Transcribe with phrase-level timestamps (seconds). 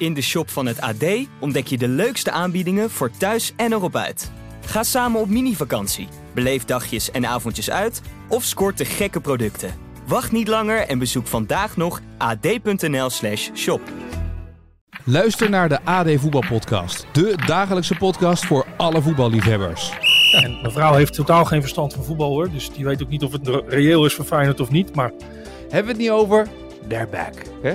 [0.00, 1.04] In de shop van het AD
[1.40, 4.30] ontdek je de leukste aanbiedingen voor thuis en erop uit.
[4.66, 9.74] Ga samen op mini-vakantie, beleef dagjes en avondjes uit of scoort de gekke producten.
[10.06, 13.80] Wacht niet langer en bezoek vandaag nog ad.nl/slash shop.
[15.04, 17.06] Luister naar de AD Voetbalpodcast.
[17.12, 19.92] De dagelijkse podcast voor alle voetballiefhebbers.
[20.32, 22.50] En mijn vrouw heeft totaal geen verstand van voetbal hoor.
[22.50, 24.94] Dus die weet ook niet of het reëel is voor Feyenoord of niet.
[24.94, 25.12] Maar
[25.60, 26.46] Hebben we het niet over?
[26.88, 27.34] They're back.
[27.62, 27.74] Hè?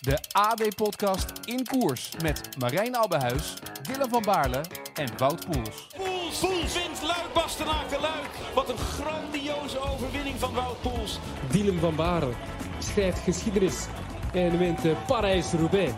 [0.00, 4.60] de AD-podcast in koers met Marijn Abbehuis, Dylan van Baarle
[4.94, 5.86] en Wout Poels.
[5.96, 8.30] Poels, Poels wint Luik Bastenaken Luik.
[8.54, 11.18] Wat een grandioze overwinning van Wout Poels.
[11.50, 12.34] Dylan van Baren
[12.78, 13.86] schrijft geschiedenis
[14.32, 15.92] en wint eh, Parijs-Roubaix.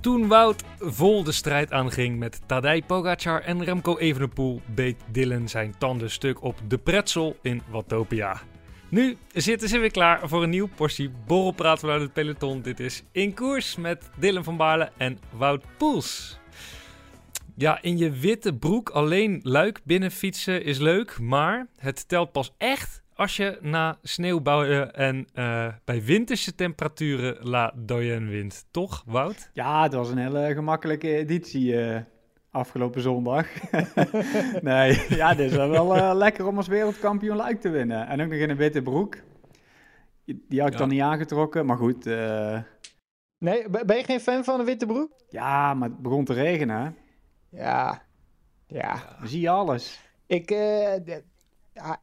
[0.00, 5.74] Toen Wout vol de strijd aanging met Tadej Pogacar en Remco Evenepoel, beet Dylan zijn
[5.78, 8.40] tanden stuk op de pretzel in Watopia.
[8.88, 12.62] Nu zitten ze weer klaar voor een nieuw portie borrelpraat vanuit het peloton.
[12.62, 16.38] Dit is In Koers met Dylan van Baarle en Wout Poels.
[17.54, 22.54] Ja, in je witte broek alleen luik binnen fietsen is leuk, maar het telt pas
[22.58, 28.66] echt als je na sneeuwbouwen en eh, bij winterse temperaturen La Doyenne wint.
[28.70, 29.50] Toch, Wout?
[29.52, 32.00] Ja, het was een hele gemakkelijke editie eh,
[32.56, 33.46] afgelopen zondag.
[34.62, 38.06] nee, ja, dit is wel eh, lekker om als wereldkampioen Luik te winnen.
[38.06, 39.16] En ook nog in een witte broek.
[40.24, 40.78] Die had ik Ja.
[40.78, 42.06] dan niet aangetrokken, maar goed.
[42.06, 42.58] eh,
[43.38, 45.10] Nee, ben je geen fan van een witte broek?
[45.28, 46.96] ja, maar het begon te regenen.
[47.50, 48.02] Ja.
[48.66, 49.16] Ja.
[49.18, 50.00] Dan zie je alles.
[50.26, 50.92] Ik, eh,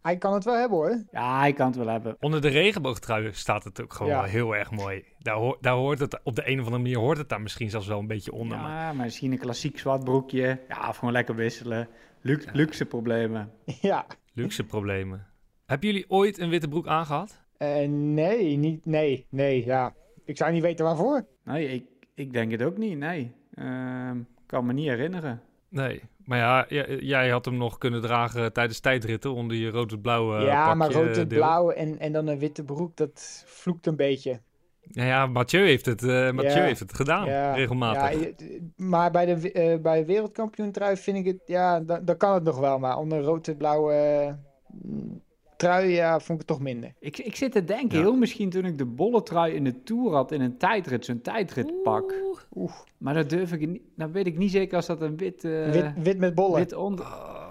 [0.01, 1.03] hij- kan het wel hebben hoor.
[1.11, 2.15] Ja, hij kan het wel hebben.
[2.19, 4.21] Onder de regenboogtrui staat het ook gewoon Ja.
[4.21, 5.03] wel heel erg mooi.
[5.19, 7.69] Daar, hoor- daar hoort het, op de een of andere manier hoort het daar misschien
[7.69, 8.57] zelfs wel een beetje onder.
[8.57, 10.59] Maar Ja, maar misschien een klassiek zwart broekje.
[10.67, 11.87] Ja, of gewoon lekker wisselen.
[12.21, 13.51] Lu- Luxe problemen.
[13.81, 14.05] Ja.
[14.33, 15.25] luxe problemen.
[15.65, 17.41] Hebben jullie ooit een witte broek aangehad?
[17.57, 19.93] Eh, nee, niet, nee, nee, ja.
[20.25, 21.25] Ik zou niet weten waarvoor.
[21.43, 23.31] Nee, ik, ik denk het ook niet, nee.
[23.53, 25.41] Ehm, kan me niet herinneren.
[25.69, 26.01] Nee.
[26.25, 26.65] Maar ja,
[26.99, 31.17] jij had hem nog kunnen dragen tijdens tijdritten onder je rood-blauwe ja, maar pakje rood
[31.31, 34.41] en en, en dan een witte broek, dat vloekt een beetje.
[34.81, 36.63] Ja, ja, Mathieu heeft het, eh, Mathieu Ja.
[36.63, 38.21] heeft het gedaan, ja, regelmatig.
[38.21, 38.29] Ja,
[38.75, 42.43] maar bij de, eh bij wereldkampioen trui vind ik het, ja, dan, dan kan het
[42.43, 42.79] nog wel.
[42.79, 44.33] Maar onder rood en blauwe eh,
[44.81, 45.21] mm,
[45.63, 46.93] trui, ja, vond ik het toch minder.
[46.99, 48.03] Ik, ik zit te denken, Ja.
[48.03, 52.13] heel misschien toen ik de bolletrui in de Tour had in een tijdrit, zo'n tijdritpak.
[52.55, 55.43] Oeh, Maar dat durf ik niet, dat weet ik niet zeker als dat een wit,
[55.43, 56.59] eh, wit, wit met bollen.
[56.59, 57.05] wit onder...
[57.05, 57.41] Ah.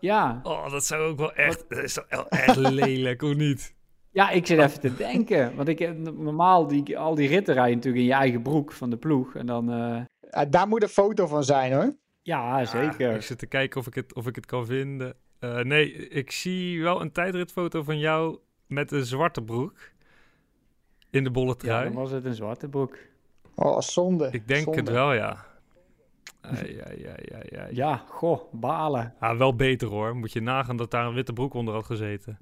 [0.00, 0.40] Ja.
[0.42, 3.74] Oh, dat zou ook wel echt, dat is wel echt lelijk, of niet?
[4.10, 5.56] ja, ik zit even te denken.
[5.56, 8.90] Want ik heb normaal die, al die ritten rijden natuurlijk in je eigen broek van
[8.90, 9.34] de ploeg.
[9.34, 11.94] En dan, eh, Ja, daar moet een foto van zijn hoor.
[12.22, 13.14] ja, zeker.
[13.14, 15.14] Ik zit te kijken of ik het, of ik het kan vinden.
[15.38, 19.90] Eh, nee, ik zie wel een tijdritfoto van jou met een zwarte broek
[21.10, 21.84] in de bolle ja, trui.
[21.84, 22.96] dan was het een zwarte broek.
[23.54, 24.28] Oh, zonde.
[24.32, 24.80] ik denk zonde.
[24.80, 25.46] het wel, ja.
[26.40, 27.74] Ai, ai, ai, ai, ai.
[27.74, 29.14] Ja, goh, balen.
[29.18, 30.16] Ah, wel beter hoor.
[30.16, 32.38] Moet je nagaan dat daar een witte broek onder had gezeten.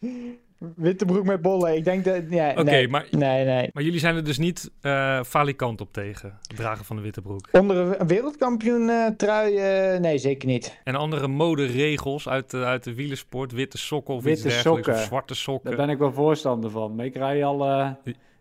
[0.76, 1.76] Witte broek met bollen.
[1.76, 2.22] Ik denk dat.
[2.30, 2.88] Ja, Oké, nee.
[2.88, 3.70] maar, Nee, nee.
[3.72, 7.20] maar jullie zijn er dus niet eh falikant op tegen, het dragen van de witte
[7.20, 7.48] broek.
[7.52, 10.80] Onder een- wereldkampioen eh, trui, eh, nee, zeker niet.
[10.84, 14.94] En andere moderegels uit de, uit de wielersport, witte sokken of iets Witte dergelijks, of
[14.94, 15.04] sokken.
[15.06, 15.68] zwarte sokken.
[15.76, 16.94] Daar ben ik wel voorstander van.
[16.94, 17.90] Maar ik rij al eh,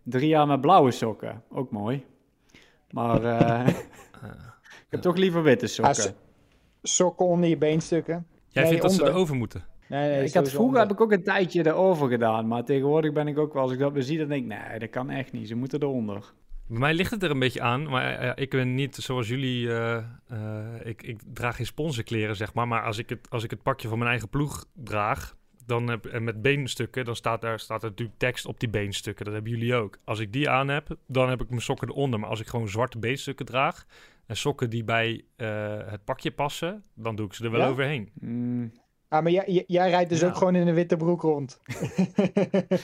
[0.04, 1.44] drie jaar met blauwe sokken.
[1.52, 2.04] Ook mooi.
[2.92, 3.68] Maar eh,
[4.88, 5.96] ik heb toch liever witte Ah, sokken.
[6.04, 6.12] so-
[6.84, 8.28] sokken onder je beenstukken.
[8.48, 9.64] Jij Nee, vindt dat ze erover moeten?
[9.90, 10.82] Nee, nee, ik had, vroeger onder.
[10.82, 12.48] heb ik ook een tijdje erover gedaan.
[12.48, 14.80] Maar tegenwoordig ben ik ook wel, als ik dat weer zie, dan denk ik, nee,
[14.80, 15.48] dat kan echt niet.
[15.48, 16.34] Ze moeten eronder.
[16.68, 19.70] Bij mij ligt het er een beetje aan, maar eh, ik ben niet zoals jullie.
[19.70, 19.96] eh,
[20.28, 22.68] eh, ik, ik draag geen sponsorkleren, zeg maar.
[22.68, 25.36] Maar als ik, het, als ik het pakje van mijn eigen ploeg draag,
[25.66, 29.26] dan heb, en met beenstukken, dan staat er, staat er natuurlijk tekst op die beenstukken.
[29.26, 29.98] Dat hebben jullie ook.
[30.04, 32.20] Als ik die aan heb, dan heb ik mijn sokken eronder.
[32.20, 33.86] Maar als ik gewoon zwarte beenstukken draag
[34.26, 37.68] en sokken die bij eh, het pakje passen, dan doe ik ze er wel Ja?
[37.68, 38.10] overheen.
[38.14, 38.72] Mm.
[39.16, 39.32] Ah, maar
[39.68, 40.28] jij, rijdt dus Ja.
[40.28, 41.60] ook gewoon in een witte broek rond.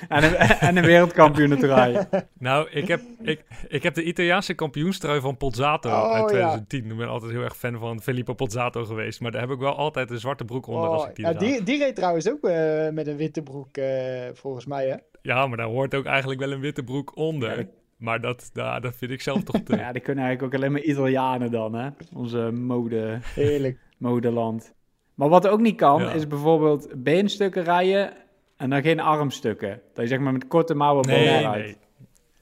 [0.10, 2.08] En, een, en een wereldkampioen draaien.
[2.40, 6.28] Nou, ik heb, ik, ik heb de Italiaanse kampioenstrui van Pozzato Oh, uit ja.
[6.28, 6.92] 2010.
[6.92, 9.22] Ik ben altijd heel erg fan van Filippo Pozzato geweest.
[9.22, 11.34] Maar daar heb ik wel altijd een zwarte broek onder als Oh, ik die ja,
[11.34, 13.86] die, die reed trouwens ook eh, met een witte broek, eh,
[14.34, 14.96] volgens mij, hè?
[15.22, 17.58] Ja, maar daar hoort ook eigenlijk wel een witte broek onder.
[17.60, 17.66] Ja,
[17.98, 19.76] Maar dat, nou, dat vind ik zelf toch te...
[19.84, 21.90] Ja, die kunnen eigenlijk ook alleen maar Italianen dan, hè?
[22.14, 23.78] Onze mode, Heerlijk.
[23.98, 24.74] modeland.
[25.22, 26.12] Maar wat ook niet kan, Ja.
[26.12, 28.14] is bijvoorbeeld beenstukken rijden
[28.58, 29.82] En dan geen armstukken.
[29.94, 31.78] Dat je zeg maar met korte mouwen Nee, nee.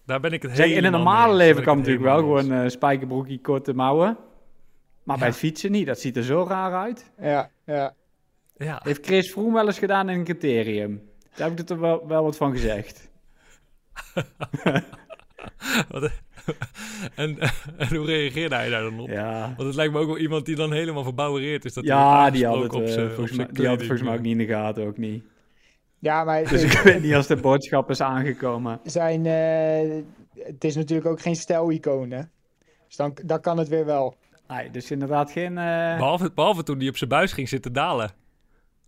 [0.05, 1.47] Daar ben ik het Zeg, in helemaal normale mee eens.
[1.47, 4.17] leven kan natuurlijk wel gewoon eh spijkerbroekje, korte mouwen.
[5.03, 5.85] Maar bij het fietsen niet.
[5.87, 7.11] Dat ziet er zo raar uit.
[7.21, 7.93] Ja, ja.
[8.57, 11.09] Ja, Heeft Chris Froome wel eens gedaan in een criterium.
[11.35, 13.09] Daar heb ik er wel, wel wat van gezegd.
[15.89, 16.11] Wat-
[17.15, 17.37] en,
[17.77, 19.09] en hoe reageerde hij daar dan op?
[19.09, 21.73] Ja, Want het lijkt me ook wel iemand die dan helemaal verbouwereerd is.
[21.73, 23.77] Dat hij ja wordt die had het, op eh, zijn- op volgens, mij, die had
[23.77, 24.85] het volgens mij ook niet in de gaten.
[24.87, 25.23] Ook niet.
[25.99, 28.79] Ja, maar Dus ik weet niet als de boodschap is aangekomen.
[28.83, 30.01] zijn, eh,
[30.45, 32.21] het is natuurlijk ook geen stijlicoon, hè?
[32.87, 34.15] Dus dan, dan kan het weer wel.
[34.47, 35.57] Nee, dus inderdaad geen...
[35.57, 38.11] eh, Behalve, behalve toen hij op zijn buis ging zitten dalen.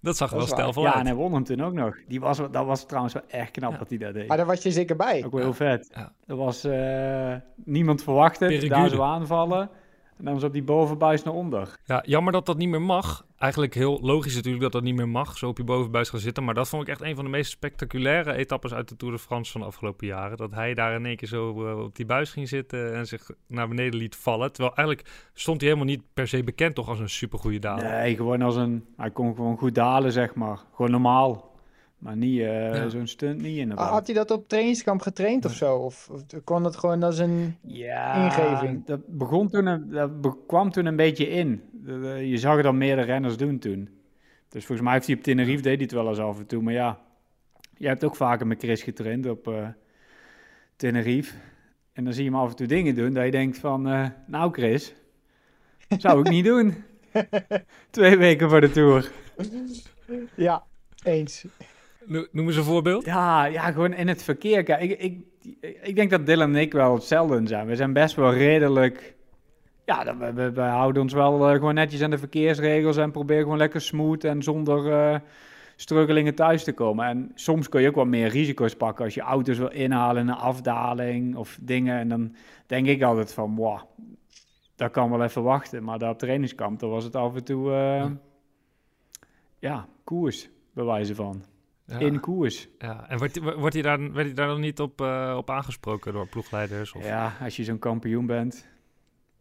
[0.01, 1.06] Dat zag er Dat wel stijlvol ja, en uit.
[1.06, 1.95] hij won hem toen ook nog.
[2.07, 3.77] Die was, dat was trouwens wel echt knap Ja.
[3.77, 4.27] dat hij dat deed.
[4.27, 5.25] Maar daar was je zeker bij.
[5.25, 5.89] Ook wel heel vet.
[5.95, 6.12] Ja.
[6.27, 8.75] Er was eh, niemand verwacht het, Peregude.
[8.75, 9.69] daar zo aanvallen.
[10.17, 11.77] En dan was op die bovenbuis naar onder.
[11.85, 13.25] Ja, jammer dat dat niet meer mag.
[13.37, 15.37] Eigenlijk heel logisch natuurlijk dat dat niet meer mag.
[15.37, 16.43] Zo op je bovenbuis gaan zitten.
[16.43, 19.19] Maar dat vond ik echt een van de meest spectaculaire etappes uit de Tour de
[19.19, 20.37] France van de afgelopen jaren.
[20.37, 23.29] Dat hij daar in één keer zo eh, op die buis ging zitten en zich
[23.47, 24.51] naar beneden liet vallen.
[24.51, 27.89] Terwijl eigenlijk stond hij helemaal niet per se bekend toch als een supergoeie daler.
[27.89, 28.85] Nee, gewoon als een...
[28.97, 30.59] Hij kon gewoon goed dalen, zeg maar.
[30.75, 31.50] Gewoon normaal.
[32.01, 32.89] Maar niet eh, Ja.
[32.89, 33.89] zo'n stunt, niet Ah, inderdaad.
[33.89, 35.75] Had hij dat op trainingskamp getraind of zo?
[35.75, 37.56] Of, of kon het gewoon als een...
[37.62, 38.86] Ja, ingeving?
[38.86, 40.12] dat, begon toen een, dat
[40.48, 41.62] kwam toen een beetje in.
[42.30, 43.89] Je zag het al meerdere renners doen toen.
[44.50, 46.62] Dus volgens mij heeft hij op Tenerife, deed hij het wel eens af en toe.
[46.62, 47.00] Maar ja,
[47.77, 49.68] jij hebt ook vaker met Chris getraind op eh,
[50.75, 51.33] Tenerife.
[51.94, 53.88] En dan zie je hem af en toe dingen doen dat je denkt van...
[53.88, 54.94] eh, nou Chris,
[55.97, 56.75] zou ik niet doen.
[57.89, 59.12] Twee weken voor de Tour.
[60.36, 60.63] Ja,
[61.04, 61.45] eens.
[62.06, 63.06] No- Noem eens een voorbeeld.
[63.06, 64.63] Ja, ja, gewoon in het verkeer.
[64.63, 65.19] Kijk, ik, ik,
[65.81, 67.68] ik denk dat Dylan en ik wel hetzelfde zijn.
[67.68, 69.15] We zijn best wel redelijk...
[69.86, 73.44] Ja, we, we, we houden ons wel eh, gewoon netjes aan de verkeersregels en proberen
[73.44, 75.19] gewoon lekker smooth en zonder eh
[75.81, 77.06] struggelingen thuis te komen.
[77.06, 80.27] En soms kun je ook wat meer risico's pakken als je auto's wil inhalen in
[80.27, 81.97] een afdaling of dingen.
[82.00, 83.80] En dan denk ik altijd van, wow,
[84.75, 85.83] dat kan wel even wachten.
[85.83, 88.06] Maar daar op trainingskamp, dan was het af en toe, eh,
[89.59, 91.44] ja, koers, bij wijze van.
[91.91, 92.67] Ja, In koers.
[92.77, 93.09] ja.
[93.09, 96.27] En wordt, wordt hij daar, werd hij daar dan niet op, eh, op aangesproken door
[96.27, 96.93] ploegleiders?
[96.93, 97.05] Of...
[97.05, 98.67] Ja, als je zo'n kampioen bent,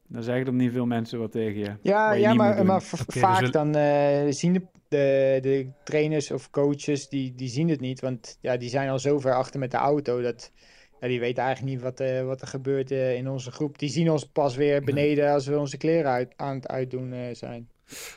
[0.06, 1.76] dan zeggen er niet veel mensen wat tegen je.
[1.82, 6.30] Ja, je ja maar, maar dus vaak we- dan eh, zien de, de, de trainers
[6.30, 8.00] of coaches, die, die zien het niet.
[8.00, 10.52] Want ja, die zijn al zo ver achter met de auto, dat
[11.00, 13.78] ja, die weten eigenlijk niet wat, eh, wat er gebeurt eh, in onze groep.
[13.78, 17.34] Die zien ons pas weer beneden als we onze kleren uit, aan het uitdoen eh,
[17.34, 17.68] zijn.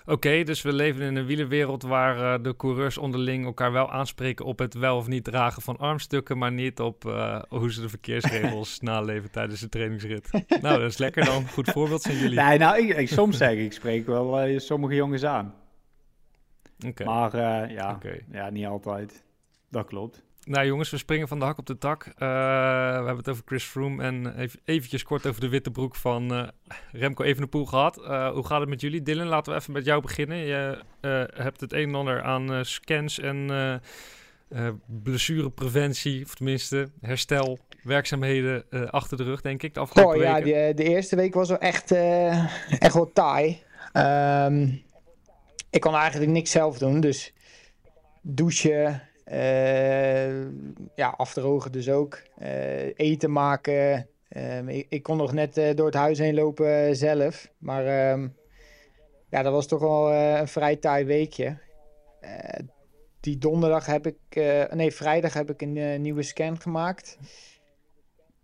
[0.06, 4.46] Oké, dus we leven in een wielerwereld waar eh, de coureurs onderling elkaar wel aanspreken
[4.46, 7.90] op het wel of niet dragen van armstukken, maar niet op eh, hoe ze de
[7.90, 10.30] verkeersregels naleven tijdens de trainingsrit.
[10.62, 11.48] nou, dat is lekker dan.
[11.48, 12.40] Goed voorbeeld zijn jullie.
[12.40, 15.54] Nee, nou, ik, ik- soms zeg ik, ik spreek wel eh, sommige jongens aan.
[16.88, 17.04] Oké.
[17.04, 17.38] Maar
[17.72, 17.98] ja,
[18.32, 19.24] ja, niet altijd.
[19.70, 20.24] Dat klopt.
[20.46, 22.06] Nou jongens, we springen van de hak op de tak.
[22.06, 22.26] Eh, we
[22.96, 26.48] hebben het over Chris Froome en even, eventjes kort over de witte broek van eh,
[26.92, 28.04] Remco Evenepoel gehad.
[28.04, 29.02] Eh, hoe gaat het met jullie?
[29.02, 30.38] Dylan, laten we even met jou beginnen.
[30.38, 30.80] Je
[31.36, 33.50] hebt het een en ander aan scans en
[34.86, 40.34] blessurepreventie, of tenminste herstel, werkzaamheden eh, achter de rug, denk ik, de afgelopen Oh ja,
[40.34, 40.46] weken.
[40.76, 41.92] die, de eerste week was wel echt,
[42.80, 43.62] echt wel taai.
[43.92, 44.70] Ehm,
[45.70, 47.34] ik kon eigenlijk niks zelf doen, dus
[48.22, 49.02] douchen,
[50.96, 54.08] ja, afdrogen dus ook, eh, eten maken.
[54.30, 57.86] Ehm, ik, ik kon nog net eh, door het huis heen lopen eh, zelf, maar
[57.86, 58.28] ehm,
[59.30, 61.58] ja, dat was toch wel eh, een vrij taai weekje.
[62.20, 62.60] Eh,
[63.24, 67.18] die donderdag heb ik, eh, nee, vrijdag heb ik een eh, nieuwe scan gemaakt.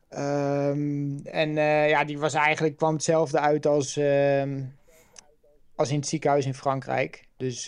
[0.10, 4.00] Ehm, en eh, ja, die was eigenlijk, kwam hetzelfde uit als,
[5.76, 7.28] als in het ziekenhuis in Frankrijk.
[7.38, 7.66] Dus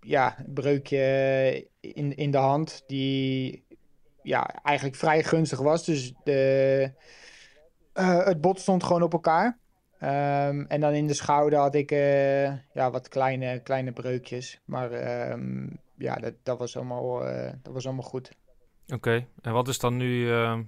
[0.00, 3.64] ja, breukje in, in de hand, die
[4.22, 5.84] ja, eigenlijk vrij gunstig was.
[5.84, 6.92] Dus de,
[7.92, 9.58] eh, het bot stond gewoon op elkaar.
[9.98, 14.60] Ehm, en dan in de schouder had ik eh, ja, wat kleine, kleine breukjes.
[14.64, 18.32] Maar ehm, ja, dat, dat, was allemaal, eh, dat was allemaal goed.
[18.94, 20.58] Oké, en wat is dan nu eh,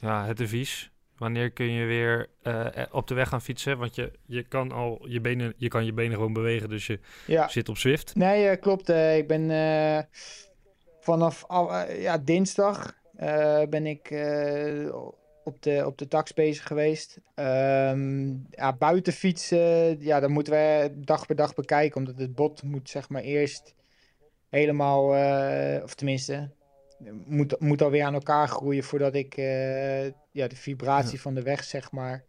[0.00, 0.91] ja, het advies?
[1.22, 3.78] Wanneer kun je weer eh, op de weg gaan fietsen?
[3.78, 6.98] Want je, je, kan al je, benen, je kan je benen gewoon bewegen, dus je
[7.26, 7.48] Ja.
[7.48, 8.14] zit op Zwift.
[8.14, 8.88] Nee, eh, klopt.
[8.88, 10.02] eh, ik ben eh,
[11.00, 14.94] vanaf eh, ja, dinsdag eh, ben ik eh,
[15.44, 17.20] op, de, op de tax bezig geweest.
[17.34, 21.96] Ehm ja, buiten fietsen, ja, dat moeten we dag per dag bekijken.
[21.96, 23.74] Omdat het bot moet zeg maar eerst
[24.48, 26.50] helemaal, eh, of tenminste,
[27.26, 31.64] moet, moet alweer aan elkaar groeien voordat ik eh, ja, de vibratie van de weg
[31.64, 32.24] zeg maar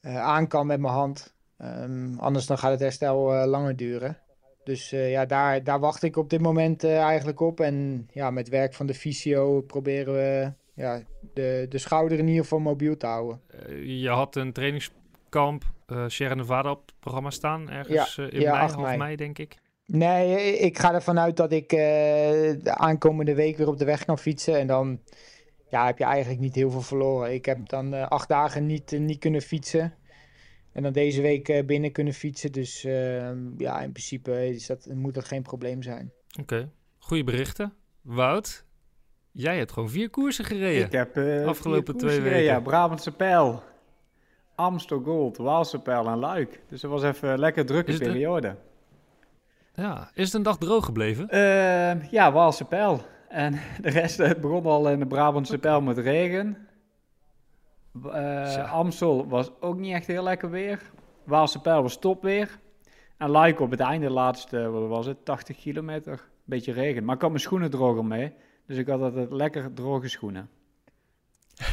[0.00, 1.34] eh, aan kan met mijn hand.
[1.58, 4.18] Ehm, anders dan gaat het herstel eh, langer duren.
[4.64, 7.60] Dus eh, ja, daar, daar wacht ik op dit moment eh, eigenlijk op.
[7.60, 11.02] En ja, met werk van de fysio proberen we ja,
[11.34, 13.40] de, de schouder in ieder geval mobiel te houden.
[13.84, 18.50] Je had een trainingskamp uh, Sierra Nevada op het programma staan, ergens Ja, in ja,
[18.50, 18.98] mei, 8 half mei.
[18.98, 19.56] mei, denk ik.
[19.86, 21.78] Nee, ik ga ervan uit dat ik eh,
[22.62, 24.58] de aankomende week weer op de weg kan fietsen.
[24.58, 25.00] En dan
[25.68, 27.32] ja, heb je eigenlijk niet heel veel verloren.
[27.34, 29.94] Ik heb dan eh, acht dagen niet, eh, niet kunnen fietsen.
[30.72, 32.52] En dan deze week eh, binnen kunnen fietsen.
[32.52, 36.12] Dus eh, ja, in principe is dat, moet dat geen probleem zijn.
[36.40, 37.72] Oké, goede berichten.
[38.02, 38.64] Wout,
[39.32, 40.84] jij hebt gewoon vier koersen gereden.
[40.86, 42.26] Ik heb eh, Afgelopen vier twee weken.
[42.32, 43.62] gereden, Ja, Brabantse Pijl,
[44.54, 46.60] Amstel Gold, Waalse Pijl en Luik.
[46.68, 48.56] Dus dat was even een lekker drukke Is het een- periode.
[49.74, 51.28] Ja, is het een dag droog gebleven?
[51.28, 53.00] Eh, ja, Waalse Pijl.
[53.28, 56.68] En de rest het begon al in de Brabantse Pijl met regen.
[58.02, 58.60] Zo.
[58.60, 60.80] Amstel was ook niet echt heel lekker weer.
[61.24, 62.58] Waalse Pijl was topweer.
[63.16, 66.28] En Luik op het einde, de laatste, wat was het, 80 kilometer.
[66.44, 67.04] Beetje regen.
[67.04, 68.32] Maar ik had mijn schoenen droger mee.
[68.66, 70.48] Dus ik had altijd lekker droge schoenen.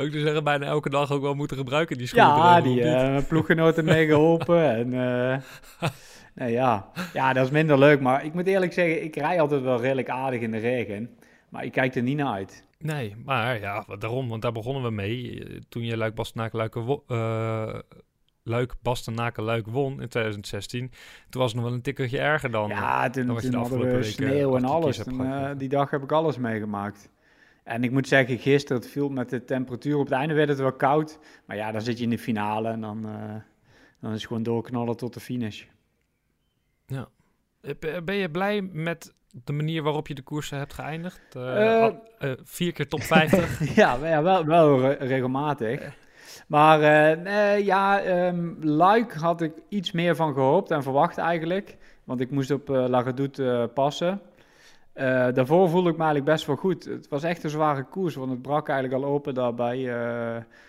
[0.00, 2.36] ook te zeggen, bijna elke dag ook wel moeten gebruiken die schoenen.
[2.36, 4.74] Ja, die eh, mijn ploeggenoten meegeholpen.
[4.74, 5.38] En eh,
[6.34, 6.90] nee, ja.
[7.12, 8.00] ja, dat is minder leuk.
[8.00, 11.10] Maar ik moet eerlijk zeggen, ik rij altijd wel redelijk aardig in de regen.
[11.48, 12.64] Maar ik kijk er niet naar uit.
[12.78, 15.44] Nee, maar ja, daarom, want daar begonnen we mee.
[15.44, 17.78] Eh, Toen je Luik Bastenaken Luik, wo- eh,
[18.42, 20.90] Luik Bastenaken Luik won in 2016,
[21.28, 22.68] toen was het nog wel een tikkeltje erger dan.
[22.68, 24.96] Ja, toen, dan wat je toen de hadden we sneeuw en alles.
[24.96, 27.10] Toen, eh, die dag heb ik alles meegemaakt.
[27.64, 29.96] En ik moet zeggen, gisteren, het viel met de temperatuur.
[29.96, 31.18] Op het einde werd het wel koud.
[31.46, 33.34] Maar ja, dan zit je in de finale en dan, eh,
[34.00, 35.64] dan is het gewoon doorknallen tot de finish.
[37.60, 41.20] Eh, ben- je blij met de manier waarop je de koersen hebt geëindigd?
[41.36, 42.02] Eh, Eh, al-
[42.44, 43.74] vier keer top 50.
[43.76, 45.98] ja, wel- ja, wel, wel re- regelmatig.
[46.46, 46.78] Maar
[47.18, 51.76] nee, ja, ehm, Luik had ik iets meer van gehoopt en verwacht eigenlijk.
[52.04, 54.20] Want ik moest op La Redoute eh, passen.
[55.34, 56.84] Daarvoor voelde ik me eigenlijk best wel goed.
[56.84, 59.92] Het was echt een zware koers, want het brak eigenlijk al open daar bij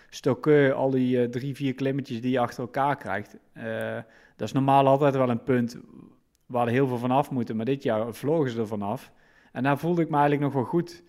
[0.08, 0.72] Stokke.
[0.76, 3.36] Al die drie, vier klimmetjes die je achter elkaar krijgt.
[4.36, 5.76] Dat is normaal altijd wel een punt
[6.52, 7.56] waar er heel veel vanaf moeten.
[7.56, 9.12] Maar dit jaar vlogen ze er vanaf.
[9.52, 11.02] En daar voelde ik me eigenlijk nog wel goed.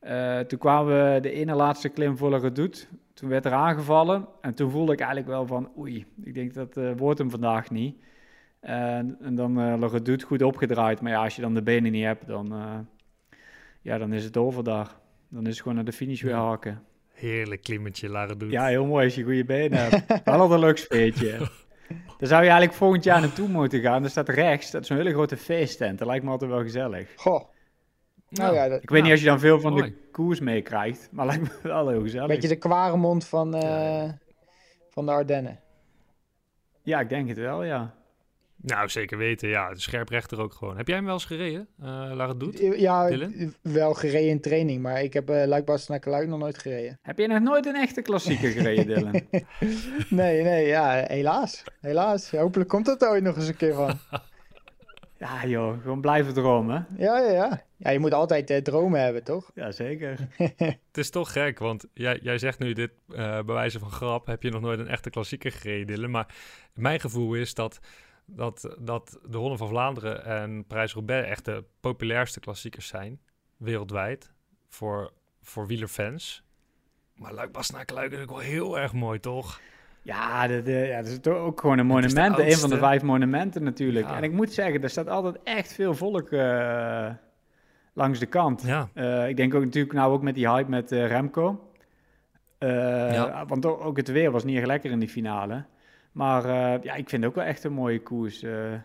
[0.00, 2.84] Eh, toen kwamen we de ene laatste klim voor Redoute.
[3.14, 4.28] Toen werd er aangevallen.
[4.40, 7.70] En toen voelde ik eigenlijk wel van, oei, ik denk dat eh, wordt hem vandaag
[7.70, 7.96] niet.
[8.60, 11.00] En, en dan eh La Redoute goed opgedraaid.
[11.00, 12.78] Maar ja, als je dan de benen niet hebt, dan, eh,
[13.82, 14.96] ja, dan is het over daar.
[15.28, 16.82] Dan is het gewoon naar de finish weer haken.
[17.12, 18.50] Heerlijk klimmetje, Lara doet.
[18.50, 20.24] Ja, heel mooi als je goede benen hebt.
[20.24, 21.38] Wel al een leuk sfeertje.
[21.88, 24.04] Daar zou je eigenlijk volgend jaar naartoe moeten gaan.
[24.04, 25.98] Er staat rechts, dat is een hele grote feesttent.
[25.98, 27.08] Dat lijkt me altijd wel gezellig.
[27.16, 27.44] Goh.
[28.28, 29.84] Nou ja, dat, Ik weet niet als je dan veel van mooi.
[29.84, 32.28] de koers meekrijgt, maar lijkt me wel heel gezellig.
[32.28, 34.08] een beetje de kwaremond van, eh,
[34.90, 35.60] van de Ardennen.
[36.82, 37.94] Ja, ik denk het wel, ja.
[38.66, 39.48] Nou, zeker weten.
[39.48, 40.76] Ja, de scherprechter ook gewoon.
[40.76, 42.58] Heb jij hem wel eens gereden, eh Lara doet?
[42.58, 43.54] Ja, Dylan?
[43.62, 46.98] wel gereden in training, maar ik heb uh, Luik naar Luik nog nooit gereden.
[47.02, 49.12] Heb je nog nooit een echte klassieker gereden, Dylan?
[50.20, 51.64] nee, nee, ja, helaas.
[51.80, 52.30] Helaas.
[52.30, 53.98] Hopelijk komt dat er ooit nog eens een keer van.
[55.24, 56.86] ja, joh, gewoon blijven dromen.
[56.96, 57.64] Ja, ja, ja.
[57.76, 59.50] Ja, je moet altijd uh, dromen hebben, toch?
[59.54, 60.18] Ja, zeker.
[60.56, 64.26] Het is toch gek, want jij, jij zegt nu dit uh, bij wijze van grap.
[64.26, 66.10] Heb je nog nooit een echte klassieker gereden, Dylan?
[66.10, 66.34] Maar
[66.74, 67.80] mijn gevoel is dat,
[68.26, 73.20] dat, dat de Ronde van Vlaanderen en Parijs-Roubaix echt de populairste klassiekers zijn.
[73.56, 74.32] Wereldwijd.
[74.68, 75.12] Voor,
[75.42, 76.42] voor wielerfans.
[77.14, 79.60] Maar Luik Bastenaken Luik is ook wel heel erg mooi, toch?
[80.02, 82.38] Ja, de, de, ja, dat is toch ook gewoon een monument.
[82.38, 84.06] Een van de vijf monumenten natuurlijk.
[84.06, 84.16] Ja.
[84.16, 87.10] En ik moet zeggen, er staat altijd echt veel volk uh,
[87.92, 88.62] langs de kant.
[88.62, 88.88] Ja.
[88.94, 91.70] Uh, ik denk ook natuurlijk nou ook met die hype met uh, Remco.
[92.58, 93.46] ja.
[93.46, 95.64] Want ook, ook het weer was niet echt lekker in die finale.
[96.14, 96.46] Maar
[96.82, 98.40] ja, ik vind het ook wel echt een mooie koers.
[98.40, 98.84] ja.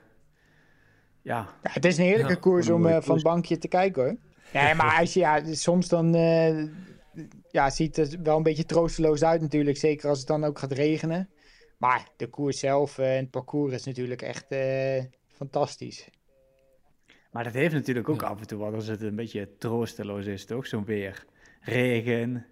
[1.21, 1.48] ja.
[1.62, 3.05] Het is een heerlijke ja, koers om koers.
[3.05, 4.15] van het bankje te kijken hoor.
[4.53, 6.13] Ja, maar als je ja, soms dan
[7.51, 9.77] ja, ziet het wel een beetje troosteloos uit natuurlijk.
[9.77, 11.29] Zeker als het dan ook gaat regenen.
[11.77, 16.09] Maar de koers zelf en het parcours is natuurlijk echt uh, fantastisch.
[17.31, 18.27] Maar dat heeft natuurlijk ook ja.
[18.27, 20.67] af en toe wat als het een beetje troosteloos is, toch?
[20.67, 21.25] Zo'n weer.
[21.62, 22.45] Regen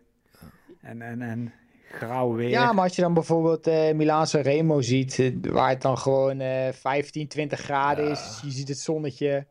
[0.81, 1.53] en, en, en
[1.91, 2.49] grauw weer.
[2.49, 6.39] Ja, maar als je dan bijvoorbeeld uh, Milaanse Remo ziet, uh, waar het dan gewoon
[6.41, 8.11] uh, 15, 20 graden ja.
[8.11, 8.39] is.
[8.43, 9.47] Je ziet het zonnetje.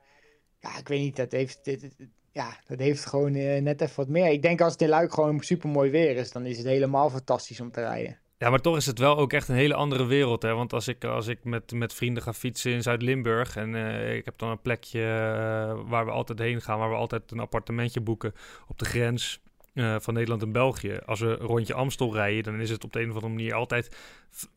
[0.60, 1.64] Ja, ik weet niet, dat heeft...
[1.64, 1.94] Dit,
[2.32, 4.30] ja, dat heeft gewoon uh, net even wat meer.
[4.30, 7.10] Ik denk als het in Luik gewoon super mooi weer is, dan is het helemaal
[7.10, 8.18] fantastisch om te rijden.
[8.38, 10.42] Ja, maar toch is het wel ook echt een hele andere wereld.
[10.42, 10.54] Hè?
[10.54, 14.24] Want als ik, als ik met, met vrienden ga fietsen in Zuid-Limburg en uh, ik
[14.24, 18.00] heb dan een plekje uh, waar we altijd heen gaan, waar we altijd een appartementje
[18.00, 18.34] boeken
[18.68, 19.40] op de grens.
[19.76, 20.98] Eh, van Nederland en België.
[21.06, 23.96] Als we rondje Amstel rijden, dan is het op de een of andere manier altijd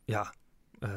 [0.05, 0.33] ja,
[0.79, 0.89] eh,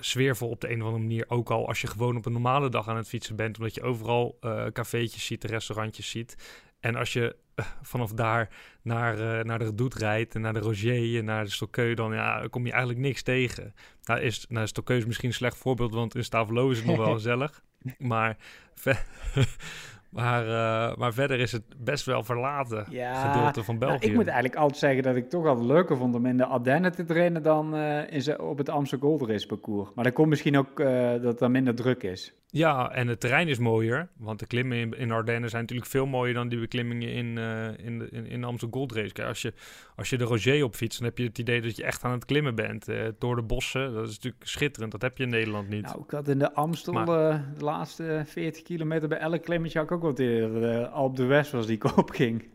[0.00, 1.24] sfeervol op de een of andere manier.
[1.28, 3.82] Ook al als je gewoon op een normale dag aan het fietsen bent, omdat je
[3.82, 6.36] overal eh cafeetjes ziet, restaurantjes ziet.
[6.80, 7.36] En als je
[7.82, 8.48] vanaf daar
[8.82, 12.46] naar, naar de Redoute rijdt en naar de Roger en naar de Stokkeu, dan ja,
[12.50, 13.74] kom je eigenlijk niks tegen.
[14.04, 16.96] Nou, is, nou, Stokkeu is misschien een slecht voorbeeld, want in Stavelo is het nog
[16.96, 17.62] wel gezellig.
[17.98, 18.36] Maar,
[20.16, 24.06] maar, eh, maar verder is het best wel verlaten Ja, gedeelte van Nou, België.
[24.06, 26.92] ik moet eigenlijk altijd zeggen dat ik toch altijd leuker vond om in de Ardennen
[26.92, 29.88] te trainen dan eh, in op het Amsterdam Gold Race parcours.
[29.94, 32.34] Maar dat komt misschien ook eh, dat het dan minder druk is.
[32.56, 34.08] Ja, en het terrein is mooier.
[34.16, 37.86] Want de klimmen in, in Ardennen zijn natuurlijk veel mooier dan die beklimmingen in, eh,
[37.86, 39.12] in, de, in, in de Amsterdam Gold Race.
[39.12, 39.52] Kijk, als je,
[39.96, 42.10] als je de Roger op fietst, dan heb je het idee dat je echt aan
[42.12, 42.88] het klimmen bent.
[42.88, 43.94] eh, door de bossen.
[43.94, 44.92] Dat is natuurlijk schitterend.
[44.92, 45.82] Dat heb je in Nederland niet.
[45.84, 49.78] Nou, ik had in de Amstel Maar- eh, de laatste 40 kilometer bij elk klimmetje
[49.78, 50.86] had ik ook wat eerder.
[50.86, 52.44] Alp de West was die ik opging.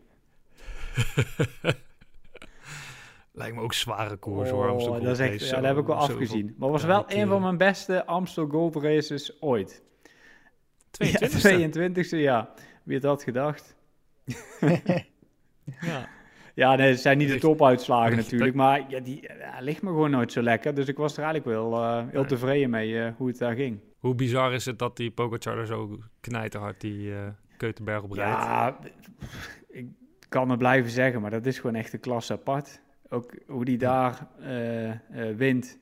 [3.34, 4.68] Lijkt me ook zware koers hoor.
[4.68, 5.44] Oh, dat is Gold echt, Race.
[5.44, 6.44] ja, dat heb ik wel afgezien.
[6.58, 9.82] Maar het was wel een van mijn beste Amstel Gold Races ooit.
[11.04, 11.40] 22e.
[11.40, 12.52] Ja, 22e, ja.
[12.82, 13.76] Wie had dat gedacht?
[15.80, 16.08] Ja.
[16.54, 20.10] Ja, nee, het zijn niet de topuitslagen natuurlijk, maar ja, die ja, ligt me gewoon
[20.10, 20.74] nooit zo lekker.
[20.74, 23.80] Dus ik was er eigenlijk wel eh, heel tevreden mee eh, hoe het daar ging.
[23.98, 27.18] Hoe bizar is het dat die Pogacar er zo knijterhard die eh
[27.56, 28.42] Keutenberg op rijdt?
[28.42, 28.78] Ja,
[29.68, 29.86] ik
[30.28, 32.82] kan het blijven zeggen, maar dat is gewoon echt een klasse apart.
[33.08, 34.96] Ook hoe die daar eh, eh,
[35.36, 35.78] wint.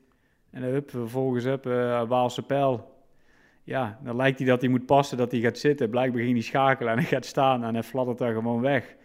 [0.51, 3.00] En dan hup, vervolgens eh Waalse pijl.
[3.63, 5.91] Ja, dan lijkt hij dat hij moet passen, dat hij gaat zitten.
[5.91, 8.97] Blijkbaar ging hij schakelen en hij gaat staan en hij fladdert daar gewoon weg.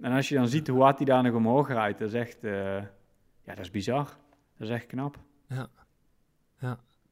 [0.00, 2.44] En als je dan ziet hoe hard hij daar nog omhoog rijdt, dat is echt,
[2.44, 2.74] eh,
[3.42, 4.04] ja, dat is bizar.
[4.56, 5.18] Dat is echt knap.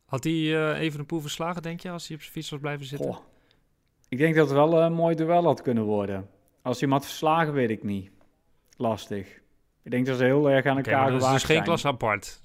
[0.04, 2.60] Had hij eh, even een poel verslagen, denk je, als hij op zijn fiets was
[2.60, 3.14] blijven zitten?
[3.14, 3.24] Goh.
[4.08, 6.28] Ik denk dat het wel een mooi duel had kunnen worden.
[6.62, 8.10] Als hij hem had verslagen, weet ik niet.
[8.76, 9.40] Lastig.
[9.82, 11.64] Ik denk dat ze heel erg aan elkaar dat is gewaagd dus geen zijn.
[11.64, 12.40] klas apart.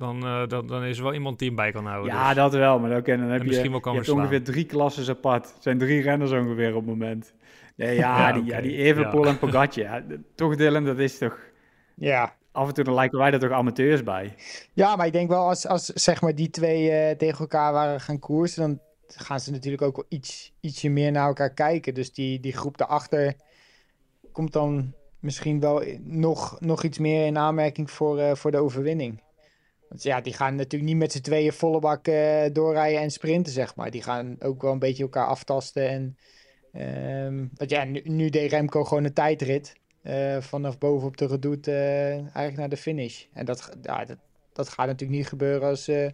[0.00, 2.12] Dan, eh, dan, dan is er wel iemand die hem bij kan houden.
[2.12, 2.36] Ja, dus.
[2.36, 2.78] dat wel.
[2.78, 4.28] Maar dan, dan heb je, misschien wel kan je hebt verslaan.
[4.30, 5.44] ongeveer drie klassen apart.
[5.54, 7.32] Het zijn drie renners ongeveer op het moment.
[7.76, 8.54] Nee, ja, Ja, die, oké.
[8.56, 8.84] ja, die Ja.
[8.84, 9.74] en.
[9.74, 11.38] Ja, d- toch Dylan, dat is toch...
[11.94, 12.34] Ja.
[12.52, 14.34] Af en toe dan lijken wij er toch amateurs bij.
[14.72, 18.00] Ja, maar ik denk wel als, als zeg maar die twee eh, tegen elkaar waren
[18.00, 21.94] gaan koersen, dan gaan ze natuurlijk ook wel iets, ietsje meer naar elkaar kijken.
[21.94, 23.34] Dus die, die groep daarachter
[24.32, 29.22] komt dan misschien wel nog, nog iets meer in aanmerking voor, eh, voor de overwinning.
[29.90, 33.52] Want ja, die gaan natuurlijk niet met z'n tweeën volle bak eh, doorrijden en sprinten,
[33.52, 33.90] zeg maar.
[33.90, 35.88] Die gaan ook wel een beetje elkaar aftasten.
[35.88, 36.16] En,
[36.72, 39.78] ehm, want ja, nu, nu deed Remco gewoon een tijdrit.
[40.02, 43.24] eh, vanaf boven op de redoute eh, eigenlijk naar de finish.
[43.32, 44.18] En dat, ja, dat,
[44.52, 46.08] dat gaat natuurlijk niet gebeuren als eh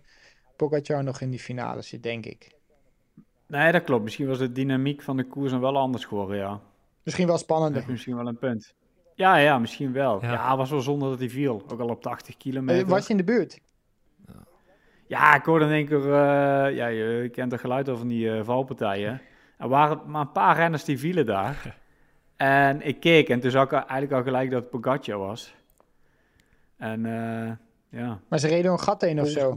[0.57, 2.51] Pogacar nog in die finale zit, denk ik.
[3.47, 4.03] Nee, dat klopt.
[4.05, 6.61] Misschien was de dynamiek van de koers dan wel anders geworden, ja.
[7.03, 7.77] Misschien wel Dat spannender.
[7.77, 8.75] heb je misschien wel een punt.
[9.15, 10.23] Ja, ja, misschien wel.
[10.23, 10.33] Ja.
[10.33, 11.63] Ja, was wel zonder dat hij viel.
[11.73, 12.87] Ook al op 80 kilometer.
[12.87, 13.59] Was je in de buurt?
[15.07, 18.33] Ja, ik hoorde in één keer, eh, ja, je kent het geluid al van die
[18.33, 19.21] eh, valpartijen.
[19.59, 21.57] Er waren maar een paar renners die vielen daar.
[22.37, 25.55] En ik keek en toen zag ik eigenlijk al gelijk dat het Pogacar was.
[26.77, 27.53] En eh,
[28.01, 28.21] ja.
[28.29, 29.57] Maar ze reden een gat in of zo.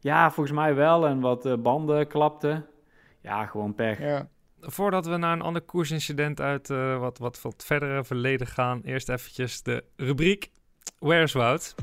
[0.00, 1.06] Ja, volgens mij wel.
[1.06, 2.66] En wat eh, banden klapten.
[3.20, 3.98] Ja, gewoon pech.
[3.98, 4.28] Ja.
[4.60, 9.08] Voordat we naar een ander koersincident uit eh, wat, wat, wat verdere verleden gaan, eerst
[9.08, 10.50] eventjes de rubriek
[10.98, 11.74] Where's Wout?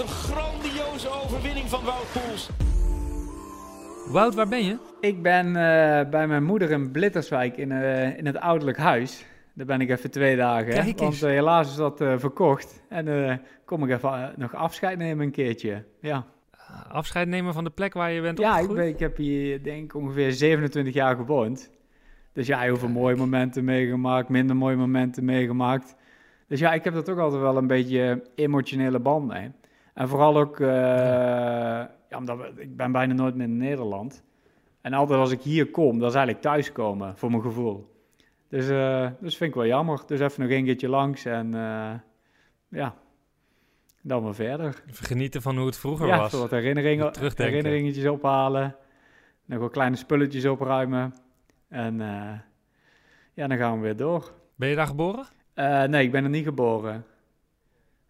[0.00, 2.50] Een grandioze overwinning van Wout Poels.
[4.12, 4.76] Wout, waar ben je?
[5.00, 9.24] Ik ben eh, bij mijn moeder in Blitterswijk in, eh, in het ouderlijk huis.
[9.54, 10.72] Daar ben ik even twee dagen.
[10.72, 11.00] Kijk eens.
[11.00, 12.82] want eh, helaas is dat verkocht.
[12.88, 15.84] En eh, kom ik even nog afscheid nemen een keertje.
[16.00, 16.26] Ja,
[16.88, 18.80] Afscheid nemen van de plek waar je bent ja ik, opgegroeid?
[18.80, 21.70] ben, ik heb hier denk ik ongeveer 27 jaar gewoond.
[22.32, 25.94] Dus ja, heel veel mooie momenten meegemaakt, minder mooie momenten meegemaakt.
[26.46, 29.50] Dus ja, ik heb er toch altijd wel een beetje emotionele band mee.
[29.94, 30.68] En vooral ook, eh,
[32.08, 34.22] ja, omdat we- ik ben bijna nooit meer in Nederland.
[34.80, 37.88] En altijd als ik hier kom, dat is eigenlijk thuiskomen, voor mijn gevoel.
[38.48, 40.00] Dus, eh dus vind ik wel jammer.
[40.06, 41.92] Dus even nog een keertje langs en eh,
[42.68, 42.94] ja,
[44.02, 44.82] dan weer verder.
[44.90, 46.30] Even genieten van hoe het vroeger ja, was.
[46.30, 48.76] zo wat herinneringen, herinneringetjes ophalen.
[49.44, 51.14] Nog wel kleine spulletjes opruimen.
[51.68, 51.98] En
[53.34, 54.32] ja, dan gaan we weer door.
[54.56, 55.26] Ben je daar geboren?
[55.90, 57.04] Nee, ik ben er niet geboren.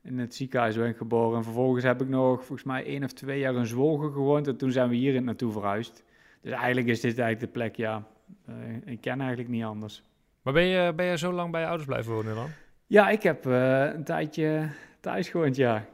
[0.02, 1.36] In het ziekenhuis ben ik geboren.
[1.36, 4.46] En vervolgens heb ik nog, volgens mij, één of twee jaar in Zwolgen gewoond.
[4.46, 6.04] En toen zijn we hier naartoe verhuisd.
[6.40, 8.06] Dus eigenlijk is dit eigenlijk de plek, ja.
[8.46, 8.54] eh,
[8.92, 10.02] ik ken eigenlijk niet anders.
[10.42, 12.48] Maar ben je, ben je zo lang bij je ouders blijven wonen dan?
[12.86, 14.68] Ja, ik heb eh, een tijdje
[15.00, 15.84] thuis gewoond, ja.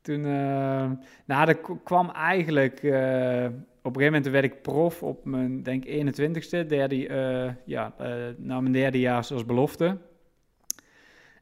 [0.00, 0.90] Toen, uh,
[1.24, 2.76] nou, dat kwam eigenlijk...
[3.82, 6.96] Op een gegeven moment werd ik prof op mijn, denk 21ste, derde,
[7.64, 7.94] ja,
[8.36, 9.96] na mijn derde jaar als belofte.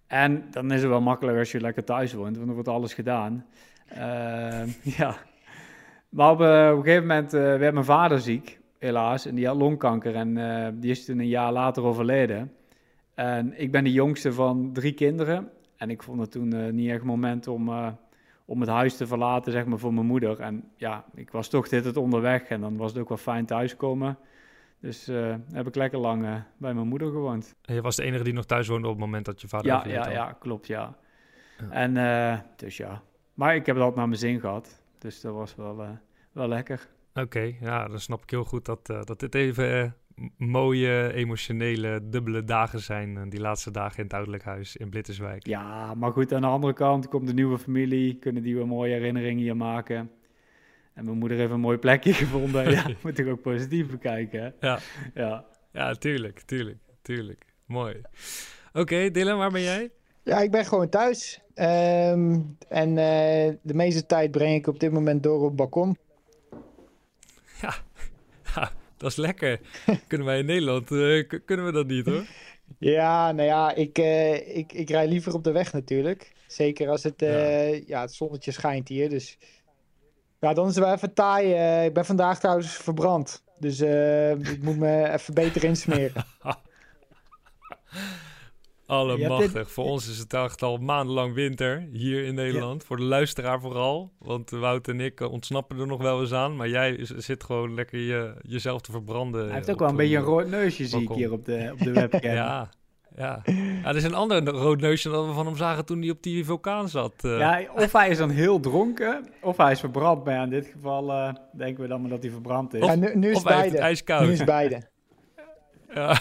[0.06, 2.94] En dan is het wel makkelijker als je lekker thuis woont, want dan wordt alles
[2.94, 3.46] gedaan.
[4.98, 5.16] ja.
[6.08, 10.14] Maar op, op, een gegeven moment werd mijn vader ziek, helaas, en die had longkanker
[10.14, 10.34] en
[10.80, 12.52] die is toen een jaar later overleden.
[13.14, 15.50] En ik ben de jongste van drie kinderen.
[15.76, 17.88] En ik vond het toen uh, niet echt moment om, uh,
[18.44, 20.40] om het huis te verlaten, zeg maar, voor mijn moeder.
[20.40, 23.46] En ja, ik was toch dit het onderweg en dan was het ook wel fijn
[23.46, 24.18] thuiskomen.
[24.80, 27.54] Dus uh, heb ik lekker lang bij mijn moeder gewoond.
[27.62, 29.66] En je was de enige die nog thuis woonde op het moment dat je vader
[29.66, 30.96] Ja, ja, ja, klopt, ja.
[31.58, 31.70] ja.
[31.70, 33.02] En dus ja,
[33.34, 34.82] maar ik heb het altijd naar mijn zin gehad.
[34.98, 35.98] Dus dat was wel,
[36.32, 36.88] wel lekker.
[37.14, 39.94] Oké, ja, dan snap ik heel goed dat, dat dit even
[40.36, 43.28] mooie, emotionele, dubbele dagen zijn.
[43.28, 45.46] Die laatste dagen in het ouderlijk huis in Blitterswijk.
[45.46, 48.14] Ja, maar goed, aan de andere kant komt de nieuwe familie.
[48.14, 50.10] Kunnen die weer mooie herinneringen hier maken.
[50.96, 52.70] En mijn moeder heeft een mooi plekje gevonden.
[52.70, 54.40] ja, moet ik ook positief bekijken.
[54.42, 54.68] Hè?
[54.68, 54.78] Ja.
[55.14, 55.44] ja.
[55.72, 57.44] Ja, tuurlijk, tuurlijk, tuurlijk.
[57.66, 58.00] Mooi.
[58.68, 59.90] Oké, okay, Dylan, waar ben jij?
[60.22, 61.40] Ja, ik ben gewoon thuis.
[61.54, 65.96] Um, en uh, de meeste tijd breng ik op dit moment door op het balkon.
[67.62, 67.74] Ja,
[68.54, 69.60] ja dat is lekker.
[70.06, 72.24] kunnen wij in Nederland, uh, kunnen we dat niet hoor?
[72.78, 76.32] Ja, nou ja, ik, uh, ik, ik rij liever op de weg natuurlijk.
[76.46, 77.82] Zeker als het, uh, ja.
[77.86, 78.00] ja.
[78.00, 79.08] het zonnetje schijnt hier.
[79.08, 79.38] Dus
[80.48, 81.84] ja, dan is het wel even taai.
[81.84, 83.44] ik ben vandaag trouwens verbrand.
[83.58, 86.24] Dus ik moet me even beter insmeren.
[88.86, 89.52] Allemachtig.
[89.52, 89.68] Dit...
[89.68, 92.80] Voor ons is het echt al maandenlang winter hier in Nederland.
[92.80, 92.86] Ja.
[92.86, 94.12] Voor de luisteraar vooral.
[94.18, 96.56] Want Wout en ik ontsnappen er nog wel eens aan.
[96.56, 99.44] Maar jij zit gewoon lekker je, jezelf te verbranden.
[99.44, 101.78] Hij heeft ook wel een beetje een rood neusje, zie ik hier op de, op
[101.78, 102.32] de webcam.
[102.42, 102.70] ja.
[103.16, 103.42] Ja.
[103.44, 106.22] ja, er is een ander rood neusje dan we van hem zagen toen hij op
[106.22, 107.24] die vulkaan zat.
[107.24, 107.38] Uh.
[107.38, 110.24] Ja, of hij is dan heel dronken, of hij is verbrand.
[110.24, 112.84] Maar in dit geval uh, denken we dan maar dat hij verbrand is.
[112.84, 113.78] Ja, nu, nu is of beide.
[113.78, 114.26] ijskoud.
[114.26, 114.88] Nu is beide.
[115.94, 116.20] ja.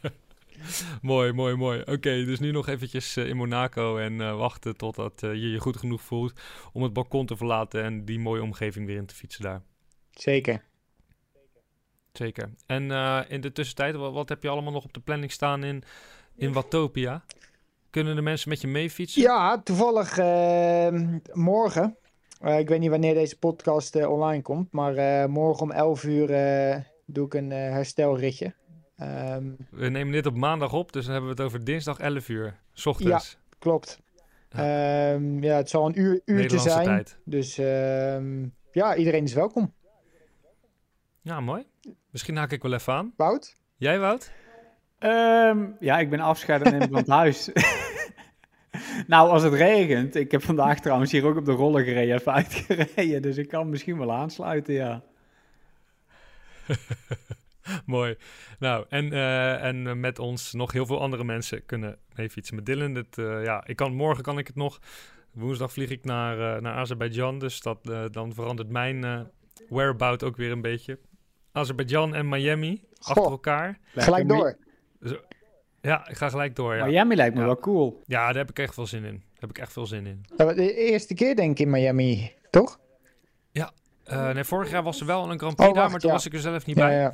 [1.02, 1.80] mooi, mooi, mooi.
[1.80, 5.58] Oké, dus nu nog eventjes uh, in Monaco en uh, wachten totdat uh, je je
[5.58, 6.40] goed genoeg voelt
[6.72, 9.62] om het balkon te verlaten en die mooie omgeving weer in te fietsen daar.
[10.10, 10.62] Zeker.
[12.20, 12.50] Zeker.
[12.66, 12.90] En
[13.28, 15.82] in de tussentijd, wat, wat, heb je allemaal nog op de planning staan in,
[16.36, 17.24] in Watopia?
[17.90, 19.22] Kunnen de mensen met je mee fietsen?
[19.22, 21.96] Ja, toevallig ehm, morgen.
[22.40, 26.26] ik weet niet wanneer deze podcast online komt, maar morgen om 11 uur
[27.06, 28.54] doe ik een herstelritje.
[29.02, 32.28] Um, we nemen dit op maandag op, dus dan hebben we het over dinsdag 11
[32.28, 33.30] uur, s ochtends.
[33.30, 34.00] Ja, klopt.
[34.48, 36.84] Ja, um, ja het zal een uur, uurtje zijn.
[36.84, 37.18] Tijd.
[37.24, 39.72] Dus um, ja, iedereen is welkom.
[41.20, 41.69] Ja, mooi.
[42.10, 43.12] Misschien haak ik wel even aan.
[43.16, 43.56] Wout?
[43.76, 44.32] Jij, Wout?
[45.80, 47.50] ja, ik ben afscheid nemen van het huis.
[49.06, 50.14] nou, als het regent.
[50.14, 53.22] Ik heb vandaag trouwens hier ook op de rollen gereden, even uitgereden.
[53.22, 55.02] Dus ik kan misschien wel aansluiten, ja.
[57.86, 58.16] Mooi.
[58.58, 62.66] Nou, en, uh, en met ons nog heel veel andere mensen kunnen mee fietsen met
[62.66, 62.94] Dylan.
[62.94, 64.80] Het, uh, ja, ik kan, morgen kan ik het nog.
[65.32, 67.38] Woensdag vlieg ik naar, uh, naar Azerbeidzjan.
[67.38, 69.30] Dus dat, dan verandert mijn
[69.68, 70.98] whereabout ook weer een beetje.
[71.52, 73.78] Azerbeidzjan en Miami Goh, achter elkaar.
[73.94, 74.56] Gelijk door.
[75.80, 76.76] Ja, ik ga gelijk door.
[76.76, 76.84] Ja.
[76.84, 77.46] Miami lijkt me ja.
[77.46, 78.02] wel cool.
[78.06, 79.16] Ja, daar heb ik echt veel zin in.
[79.16, 80.24] Daar heb ik echt veel zin in.
[80.36, 82.78] De eerste keer denk ik in Miami, toch?
[83.50, 83.72] Ja.
[84.32, 86.16] nee, vorig jaar was er wel een Grand Prix oh, wacht, daar, maar toen ja.
[86.16, 86.98] was ik er zelf niet ja, bij.
[87.00, 87.12] Ja.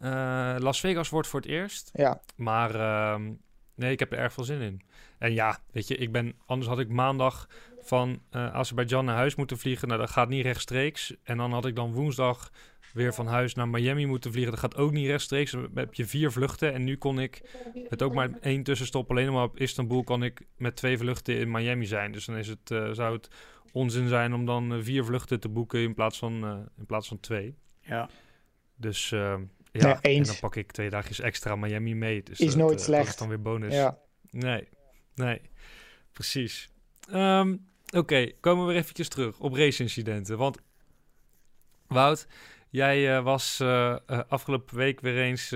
[0.00, 1.90] Uh, Las Vegas wordt voor het eerst.
[1.92, 2.20] Ja.
[2.36, 3.20] Maar uh,
[3.74, 4.80] nee, ik heb er erg veel zin in.
[5.18, 7.48] En ja, weet je, ik ben, anders had ik maandag
[7.80, 9.88] van uh, Azerbeidzjan naar huis moeten vliegen.
[9.88, 11.14] Nou, dat gaat niet rechtstreeks.
[11.22, 12.50] En dan had ik dan woensdag
[12.94, 14.52] weer van huis naar Miami moeten vliegen.
[14.52, 15.50] Dat gaat ook niet rechtstreeks.
[15.50, 16.72] Dan heb je vier vluchten.
[16.72, 17.42] En nu kon ik
[17.88, 19.10] met ook maar één tussenstop.
[19.10, 22.12] Alleen maar op Istanbul kan ik met twee vluchten in Miami zijn.
[22.12, 23.28] Dus dan is het, uh, zou het
[23.72, 27.20] onzin zijn om dan vier vluchten te boeken in plaats van, uh, in plaats van
[27.20, 27.54] twee.
[27.80, 28.08] Ja.
[28.76, 29.20] Dus uh,
[29.72, 32.22] ja, ja en dan pak ik twee dagjes extra Miami mee.
[32.22, 33.04] Dus is dat, nooit uh, slecht.
[33.04, 33.74] Dat is dan weer bonus.
[33.74, 33.98] Ja.
[34.30, 34.68] Nee,
[35.14, 35.40] nee,
[36.12, 36.70] precies.
[37.10, 40.36] Um, Oké, okay, komen we weer eventjes terug op race-incidenten.
[40.36, 40.58] Want
[41.86, 42.26] Wout,
[42.74, 43.94] jij uh, was uh,
[44.28, 45.54] afgelopen week weer eens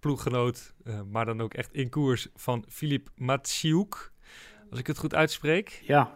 [0.00, 0.74] ploeggenoot,
[1.10, 4.12] maar dan ook echt in koers van Filip Matsiuk.
[4.70, 5.80] Als ik het goed uitspreek.
[5.82, 6.10] Ja.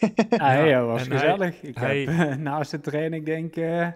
[0.30, 1.60] ah, ja, ja, was en gezellig.
[1.60, 3.88] hij- ik hij- heb naast de training denk eh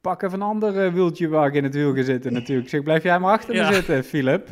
[0.00, 2.64] pak even een ander eh, wieltje waar ik in het wiel ga zitten natuurlijk.
[2.66, 3.68] Ik zeg, blijf jij maar achter Ja.
[3.68, 4.48] me zitten, Philip.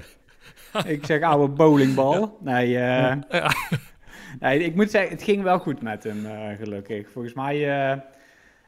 [0.87, 2.39] ik zeg, oude bowlingbal.
[2.41, 3.53] Nee, eh, Ja.
[4.41, 7.11] nee, ik moet zeggen, het ging wel goed met hem, eh, gelukkig.
[7.11, 7.99] Volgens mij eh,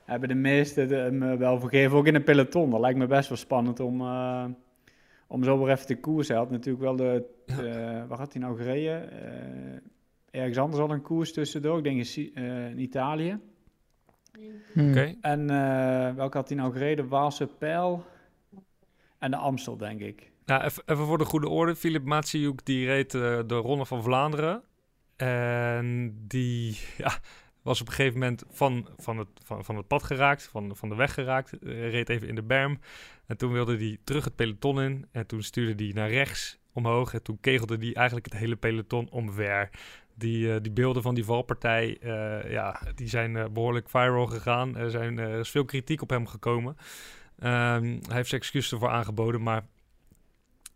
[0.04, 2.70] hebben de meesten hem eh, wel vergeven, ook in een peloton.
[2.70, 4.44] Dat lijkt me best wel spannend om, eh,
[5.26, 6.34] om zo weer even te koersen.
[6.34, 7.56] Hij had natuurlijk wel de, eh,
[8.08, 9.10] waar had hij nou gereden?
[9.10, 11.78] Eh, ergens anders al een koers tussendoor.
[11.78, 13.38] Ik denk in, eh, in Italië.
[14.72, 14.88] Hmm.
[14.88, 15.14] Oké.
[15.20, 17.08] En eh, welke had hij nou gereden?
[17.08, 18.04] Waalse Pijl
[19.18, 20.32] en de Amstel, denk ik.
[20.44, 21.76] Nou, even, voor de goede orde.
[21.76, 24.62] Filip Matsiuk die reed eh, de Ronde van Vlaanderen.
[25.16, 27.12] En die ja,
[27.64, 30.88] was op een gegeven moment van, van, het, van, van het pad geraakt, van, van
[30.88, 31.58] de weg geraakt.
[31.58, 32.78] eh, reed even in de berm.
[33.26, 35.06] En toen wilde hij terug het peloton in.
[35.12, 37.14] En toen stuurde hij naar rechts omhoog.
[37.14, 39.70] En toen kegelde hij eigenlijk het hele peloton omver.
[40.14, 44.76] Die, eh, die beelden van die valpartij, eh, ja, die zijn eh, behoorlijk viral gegaan.
[44.76, 46.76] Er, zijn, er is veel kritiek op hem gekomen.
[47.38, 49.66] Ehm, hij heeft zijn excuses ervoor aangeboden, maar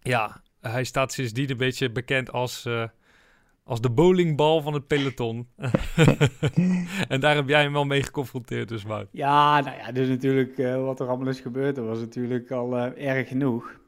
[0.02, 2.68] ja, hij staat sindsdien een beetje bekend als,
[3.68, 5.48] als de bowlingbal van het peloton.
[7.08, 9.08] en daar heb jij hem wel mee geconfronteerd, dus Wout.
[9.12, 12.76] Ja, nou ja, dus natuurlijk eh, wat er allemaal is gebeurd, dat was natuurlijk al
[12.76, 13.80] eh, erg genoeg.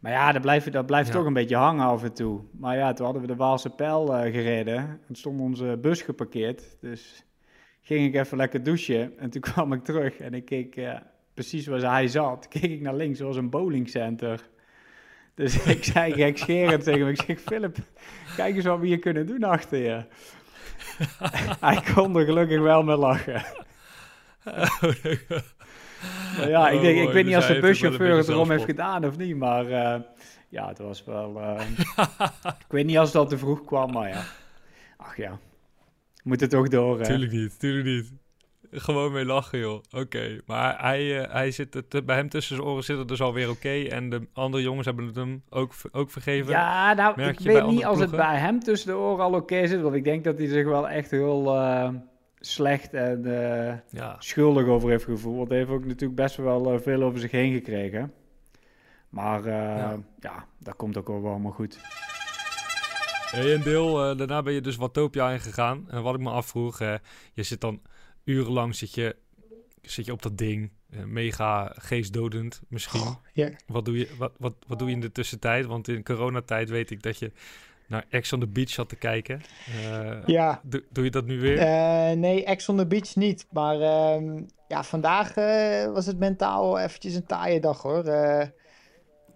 [0.00, 1.14] Maar ja, dat blijft, dat blijft Ja.
[1.14, 2.40] toch een beetje hangen af en toe.
[2.58, 6.76] Maar ja, toen hadden we de Waalse Pijl eh, gereden en stond onze bus geparkeerd.
[6.80, 7.24] Dus
[7.80, 10.80] ging ik even lekker douchen en toen kwam ik terug en ik keek
[11.34, 12.48] precies waar hij zat.
[12.48, 14.48] Keek ik naar links, er was een bowlingcenter.
[15.38, 17.76] Dus ik zei gekscherend tegen hem, ik zeg, Philip,
[18.36, 20.04] kijk eens wat we hier kunnen doen achter je.
[21.66, 23.42] hij kon er gelukkig wel mee lachen.
[26.36, 28.64] Maar ja, ik, Oh, denk, ik weet Dus niet als de buschauffeur het erom heeft
[28.64, 30.00] gedaan of niet, maar eh,
[30.48, 31.40] ja, het was wel...
[31.40, 31.60] eh,
[32.64, 34.24] ik weet niet als dat te vroeg kwam, maar ja.
[34.96, 35.38] Ach ja,
[36.22, 37.04] moet het toch door, hè?
[37.04, 38.12] Tuurlijk niet, tuurlijk niet.
[38.86, 39.82] Gewoon mee lachen, joh.
[39.90, 43.20] Oké, maar hij, eh, hij zit het, bij hem tussen zijn oren zit het dus
[43.20, 43.82] alweer oké.
[43.82, 46.50] En de andere jongens hebben het hem ook, ook vergeven.
[46.52, 49.66] Ja, nou, Merk ik weet niet als het bij hem tussen de oren al oké
[49.66, 51.88] zit, want ik denk dat hij zich wel echt heel eh,
[52.38, 54.16] slecht en eh, Ja.
[54.18, 55.36] schuldig over heeft gevoeld.
[55.36, 58.12] Want hij heeft ook natuurlijk best wel veel over zich heen gekregen.
[59.08, 59.96] Maar Ja.
[60.20, 60.44] ja.
[60.58, 61.78] dat komt ook wel allemaal goed.
[63.30, 65.84] Hey, en deel, daarna ben je dus Watopia ingegaan.
[65.90, 66.78] En wat ik me afvroeg,
[67.32, 67.80] je zit dan
[68.28, 69.16] urenlang zit je,
[69.82, 70.70] zit je op dat ding.
[70.90, 73.16] eh, mega geestdodend misschien.
[73.32, 73.50] ja.
[73.66, 75.66] Wat, doe je, wat, wat, wat doe je in de tussentijd?
[75.66, 77.32] Want in coronatijd weet ik dat je
[77.88, 79.40] naar Ex on the Beach zat te kijken.
[79.82, 80.60] Eh, Ja.
[80.64, 81.58] doe, doe je dat nu weer?
[81.58, 83.46] Eh, nee, Ex on the Beach niet.
[83.52, 85.34] Maar ehm, ja, vandaag
[85.92, 88.04] was het mentaal eventjes een taaie dag hoor.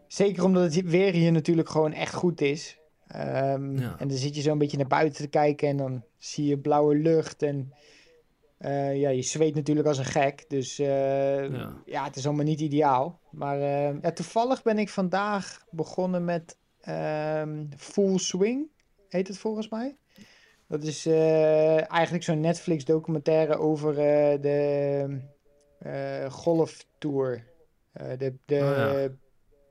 [0.07, 2.79] Zeker omdat het weer hier natuurlijk gewoon echt goed is.
[3.07, 3.97] Ehm, Ja.
[3.99, 6.59] En dan zit je zo een beetje naar buiten te kijken en dan zie je
[6.59, 7.43] blauwe lucht.
[7.43, 7.73] En
[8.63, 10.45] eh, ja, je zweet natuurlijk als een gek.
[10.49, 11.83] Dus eh, Ja.
[11.85, 12.05] ja.
[12.05, 13.21] het is allemaal niet ideaal.
[13.31, 18.67] Maar eh, ja, toevallig ben ik vandaag begonnen met ehm, Full Swing,
[19.09, 19.97] heet het volgens mij.
[20.69, 23.95] Dat is eigenlijk zo'n Netflix documentaire over
[24.41, 25.21] de
[26.29, 27.45] golftour.
[27.93, 29.09] De de Oh, ja.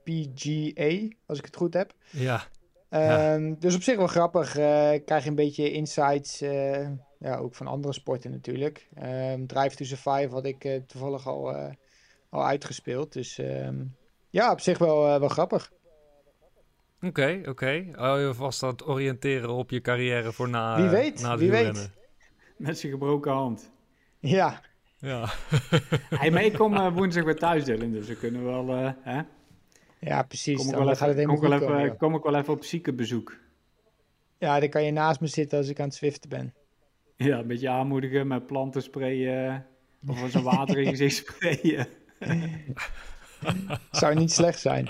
[0.04, 1.92] PGA, als ik het goed heb.
[2.10, 2.42] Ja.
[2.88, 4.52] Ehm, Dus op zich wel grappig.
[5.04, 6.42] krijg je een beetje insights,
[7.22, 8.88] ja, ook van andere sporten natuurlijk.
[8.94, 11.72] Ehm, Drive to Survive had ik eh, toevallig al, eh,
[12.28, 13.12] al uitgespeeld.
[13.12, 13.84] Dus ehm,
[14.30, 15.72] ja, op zich wel, eh, wel grappig.
[17.02, 17.86] Oké, oké.
[17.92, 21.50] Hou je vast aan het oriënteren op je carrière voor na, Wie weet, na wie
[21.50, 21.90] weet.
[22.56, 23.70] Met zijn gebroken hand.
[24.18, 24.60] Ja,
[24.98, 25.28] Ja.
[26.10, 28.68] Hey, kom eh, woensdag weer thuis, Dylan, dus we kunnen wel...
[28.68, 29.22] eh, hè?
[29.98, 30.56] ja precies.
[30.56, 33.36] Kom ik Dan wel even, even, komen, kom ik wel even op ziekenbezoek.
[34.38, 36.54] Ja, dan kan je naast me zitten als ik aan het zwiften ben.
[37.28, 39.66] Ja, een beetje aanmoedigen met planten sprayen.
[40.06, 41.86] Of zo'n water in je gezicht sprayen.
[43.90, 44.88] Zou niet slecht zijn.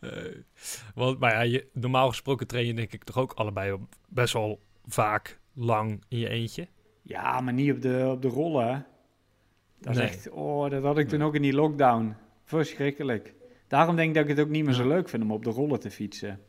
[0.00, 0.10] Eh,
[0.94, 3.76] want, maar ja, je, normaal gesproken train je denk ik toch ook allebei
[4.08, 6.68] best wel vaak lang in je eentje.
[7.02, 8.66] Ja, maar niet op de, op de rollen.
[8.74, 8.78] hè.
[9.80, 10.08] Dat is Nee.
[10.08, 10.30] echt...
[10.30, 12.14] Oh, dat had ik toen ook in die lockdown.
[12.44, 13.34] Verschrikkelijk.
[13.68, 15.50] Daarom denk ik dat ik het ook niet meer zo leuk vind om op de
[15.50, 16.40] rollen te fietsen.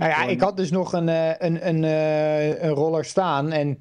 [0.00, 3.78] Nou ja, ik had dus nog een, eh, een, een, eh, een roller staan en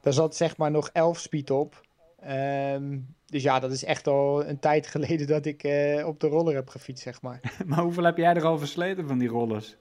[0.00, 1.80] daar zat zeg maar nog 11 speed op.
[2.20, 6.26] Ehm, dus ja, dat is echt al een tijd geleden dat ik eh, op de
[6.26, 7.40] roller heb gefietst, zeg maar.
[7.66, 9.76] Maar hoeveel heb jij er al versleten van die rollers?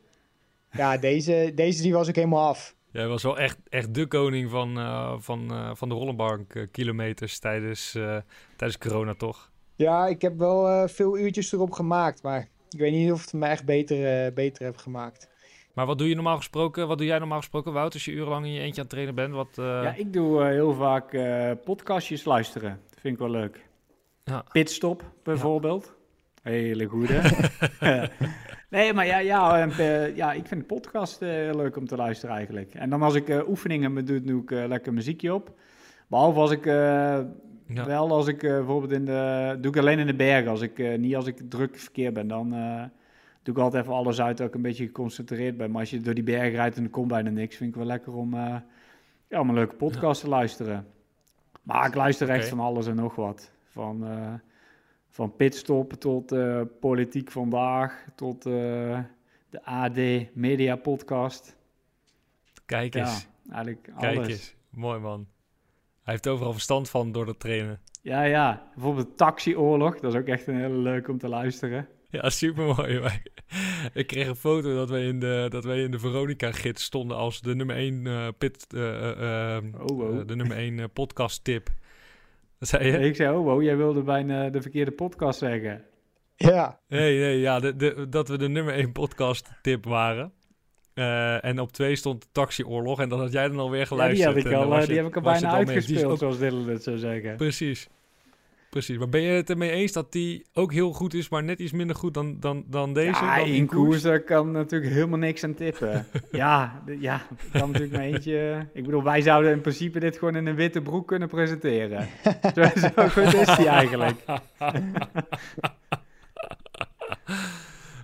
[0.71, 2.75] Ja, deze, deze die was ik helemaal af.
[2.91, 7.39] Jij was wel echt, echt de koning van, eh, van, eh, van de rollenbank kilometers
[7.39, 8.17] tijdens, eh,
[8.55, 9.51] tijdens corona, toch?
[9.75, 13.33] Ja, ik heb wel eh, veel uurtjes erop gemaakt, maar ik weet niet of het
[13.33, 15.29] me echt beter, beter heb gemaakt.
[15.73, 16.87] Maar wat doe je normaal gesproken?
[16.87, 19.15] Wat doe jij normaal gesproken, Wout, als je urenlang in je eentje aan het trainen
[19.15, 19.33] bent?
[19.33, 22.79] Wat, eh, Ja, ik doe eh, heel vaak eh, podcastjes luisteren.
[22.89, 23.65] Dat vind ik wel leuk.
[24.23, 24.43] Ja.
[24.51, 25.95] Pitstop bijvoorbeeld.
[26.41, 27.21] Hele goede.
[28.69, 29.67] nee, maar ja, ja,
[30.15, 32.73] ja, ik vind de podcast heel leuk om te luisteren eigenlijk.
[32.73, 35.51] En dan als ik oefeningen me doe, doe ik lekker muziekje op.
[36.07, 37.85] Behalve als ik, Ja.
[37.85, 40.51] wel als ik bijvoorbeeld in de, doe ik alleen in de bergen.
[40.51, 42.53] Als ik, niet als ik druk verkeer ben, dan,
[43.43, 45.71] doe ik altijd even alles uit ik een beetje geconcentreerd ben.
[45.71, 47.85] Maar als je door die bergen rijdt en er komt bijna niks, vind ik wel
[47.85, 48.55] lekker om, eh,
[49.27, 50.87] ja, om een leuke podcast te luisteren.
[51.63, 53.51] Maar ik luister echt van alles en nog wat.
[53.63, 54.33] Van, eh,
[55.09, 59.05] van pitstop tot eh, politiek vandaag, tot de
[59.63, 59.97] AD
[60.33, 61.55] Media Podcast.
[62.65, 63.27] Kijk Ja, eens.
[63.51, 64.27] eigenlijk Kijk alles.
[64.27, 64.55] eens.
[64.69, 65.27] Mooi man.
[66.03, 67.79] Hij heeft overal verstand van door het trainen.
[68.01, 68.69] Ja, ja.
[68.73, 71.87] Bijvoorbeeld Taxioorlog, dat is ook echt een hele leuk om te luisteren.
[72.21, 73.01] Ja, super mooi.
[73.93, 77.41] Ik kreeg een foto dat wij in de, dat wij in de Veronica-gids stonden als
[77.41, 80.27] de nummer 1 eh, pit, eh, eh, eh, Oh, wow.
[80.27, 81.69] de nummer 1 podcast tip.
[82.59, 82.97] Wat zei je?
[82.99, 85.83] Ik zei, oh wow, jij wilde bijna de verkeerde podcast zeggen.
[86.35, 90.33] Ja, Nee, nee, ja, de, de, dat we de nummer 1 podcast tip waren.
[90.93, 94.17] Eh, en op 2 stond de taxioorlog en dat had jij dan alweer Ja, geluisterd.
[94.17, 95.39] die heb ik en dan al, was eh, je- die heb ik al bijna.
[95.39, 97.35] Die uitgespeeld, ook- zoals Dylan het zou zeggen.
[97.35, 97.87] Precies.
[98.73, 98.97] Precies.
[98.97, 101.71] Maar ben je het ermee eens dat die ook heel goed is, maar net iets
[101.71, 103.23] minder goed dan, dan, dan deze?
[103.23, 106.07] ja, dan in koers daar kan natuurlijk helemaal niks aan tippen.
[106.31, 108.67] ja, ja, kan natuurlijk maar eentje...
[108.73, 112.07] Ik bedoel, wij zouden in principe dit gewoon in een witte broek kunnen presenteren.
[112.55, 114.19] zo, zo goed is die eigenlijk.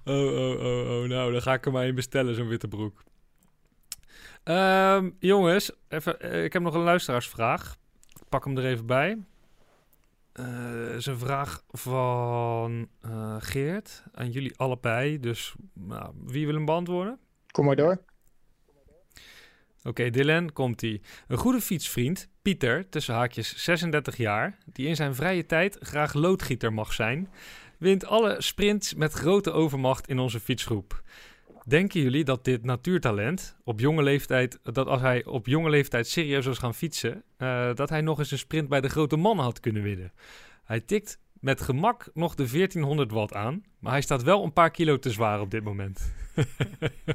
[0.05, 1.07] Oh, oh, oh, oh.
[1.07, 3.03] Nou, dan ga ik er maar in bestellen, zo'n witte broek.
[4.43, 7.75] Ehm, jongens, even, eh, ik heb nog een luisteraarsvraag.
[8.19, 9.17] Ik pak hem er even bij.
[10.39, 15.19] Eh is een vraag van eh, Geert aan jullie allebei.
[15.19, 17.19] Dus nou, wie wil hem beantwoorden?
[17.51, 18.01] kom maar door.
[19.83, 21.01] Oké, Dylan, komt-ie.
[21.27, 26.73] Een goede fietsvriend, Pieter, tussen haakjes 36 jaar, die in zijn vrije tijd graag loodgieter
[26.73, 27.29] mag zijn,
[27.77, 31.03] wint alle sprints met grote overmacht in onze fietsgroep.
[31.69, 36.45] Denken jullie dat dit natuurtalent op jonge leeftijd, dat als hij op jonge leeftijd serieus
[36.45, 39.59] was gaan fietsen, eh, dat hij nog eens een sprint bij de grote mannen had
[39.59, 40.11] kunnen winnen?
[40.63, 44.71] Hij tikt met gemak nog de 1400 watt aan, maar hij staat wel een paar
[44.71, 45.99] kilo te zwaar op dit moment.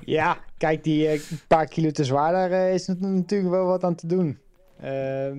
[0.04, 3.84] Ja, kijk, die eh, paar kilo te zwaar, daar eh, is nat- natuurlijk wel wat
[3.84, 4.38] aan te doen.
[4.80, 5.38] Ehm,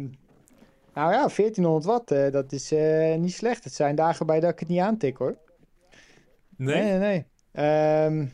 [0.94, 2.74] nou ja, 1400 watt, dat is
[3.18, 3.64] niet slecht.
[3.64, 5.38] Het zijn dagen bij dat ik het niet aantik hoor.
[6.58, 6.84] Nee?
[6.84, 7.26] Nee, nee, nee.
[7.52, 8.26] Ehm,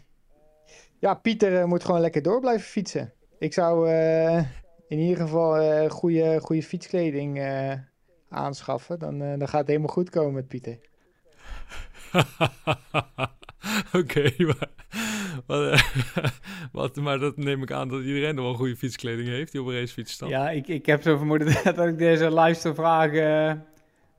[1.02, 3.14] ja, Pieter eh, moet gewoon lekker door blijven fietsen.
[3.40, 4.38] Ik zou eh,
[4.88, 7.74] in ieder geval eh goede, goede fietskleding eh,
[8.30, 9.00] aanschaffen.
[9.00, 10.80] Dan, eh, dan gaat het helemaal goed komen met Pieter.
[14.00, 14.70] Oké, maar,
[15.46, 15.84] wat,
[16.72, 19.68] wat, maar dat neem ik aan dat iedereen nog wel goede fietskleding heeft die op
[19.68, 20.30] een racefiets staat.
[20.30, 23.66] Ja, ik, ik heb zo vermoeden dat ik deze luistervragen...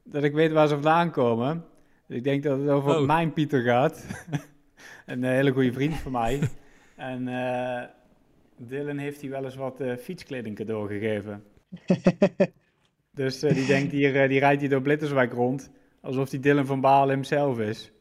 [0.05, 1.65] dat ik weet waar ze vandaan komen.
[2.07, 3.07] Dus ik denk dat het over Oh.
[3.07, 4.07] mijn Pieter gaat.
[5.07, 6.41] een hele goede vriend van mij.
[6.97, 7.89] En eh,
[8.57, 11.45] Dylan heeft hij wel eens wat eh, fietskleding cadeau gegeven.
[13.21, 15.71] dus eh, die denkt hier, eh, die rijdt hier door Blitterswijk rond...
[16.01, 17.93] alsof die Dylan van Baal hemzelf is.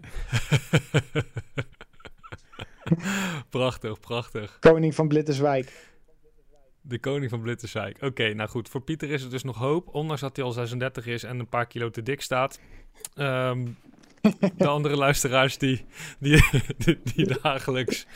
[3.50, 4.58] prachtig, prachtig.
[4.58, 5.92] Koning van Blitterswijk.
[6.80, 8.02] De koning van Blitterswijk.
[8.02, 8.68] Oké, nou goed.
[8.68, 9.94] Voor Pieter is er dus nog hoop.
[9.94, 12.60] Ondanks dat hij al 36 is en een paar kilo te dik staat.
[13.14, 13.66] Ehm,
[14.56, 15.84] de andere luisteraars die,
[16.18, 16.44] die,
[16.78, 18.06] die, die dagelijks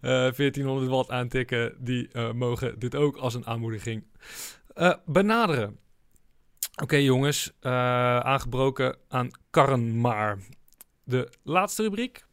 [0.00, 1.74] eh 1400 watt aantikken...
[1.78, 4.04] die eh, mogen dit ook als een aanmoediging
[4.74, 5.78] eh, benaderen.
[6.82, 10.38] Oké jongens, eh, aangebroken aan karren maar.
[11.04, 12.24] De laatste rubriek.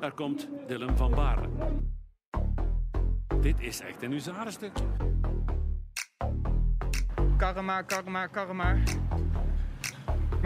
[0.00, 1.48] Daar komt Dylan van Baarle.
[3.40, 4.84] Dit is echt een huzarenstukje.
[7.36, 8.72] Karma, karma, karma.
[8.72, 8.98] Ik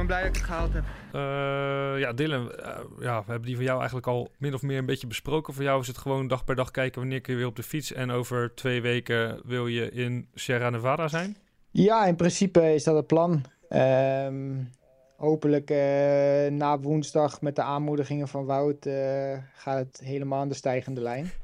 [0.07, 0.85] ben blij dat ik het gehaald heb.
[1.13, 4.79] Eh, ja, Dylan, eh, ja, we hebben die van jou eigenlijk al min of meer
[4.79, 5.55] een beetje besproken.
[5.55, 7.63] Voor jou is het gewoon dag per dag kijken wanneer kun je weer op de
[7.63, 7.93] fiets.
[7.93, 11.37] En over twee weken wil je in Sierra Nevada zijn.
[11.71, 13.45] Ja, in principe is dat het plan.
[13.69, 14.63] Ehm,
[15.17, 20.55] hopelijk eh, na woensdag met de aanmoedigingen van Wout eh, gaat het helemaal aan de
[20.55, 21.31] stijgende lijn.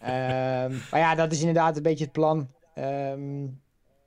[0.00, 2.48] Ehm, maar ja, dat is inderdaad een beetje het plan.
[2.74, 3.46] Ehm,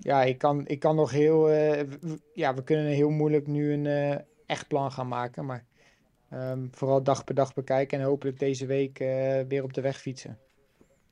[0.03, 1.49] ja, ik kan, ik kan nog heel...
[1.49, 1.87] eh,
[2.33, 5.45] ja, we kunnen heel moeilijk nu een eh, echt plan gaan maken.
[5.45, 5.65] Maar
[6.29, 9.97] ehm, vooral dag per dag bekijken en hopelijk deze week eh, weer op de weg
[9.97, 10.37] fietsen.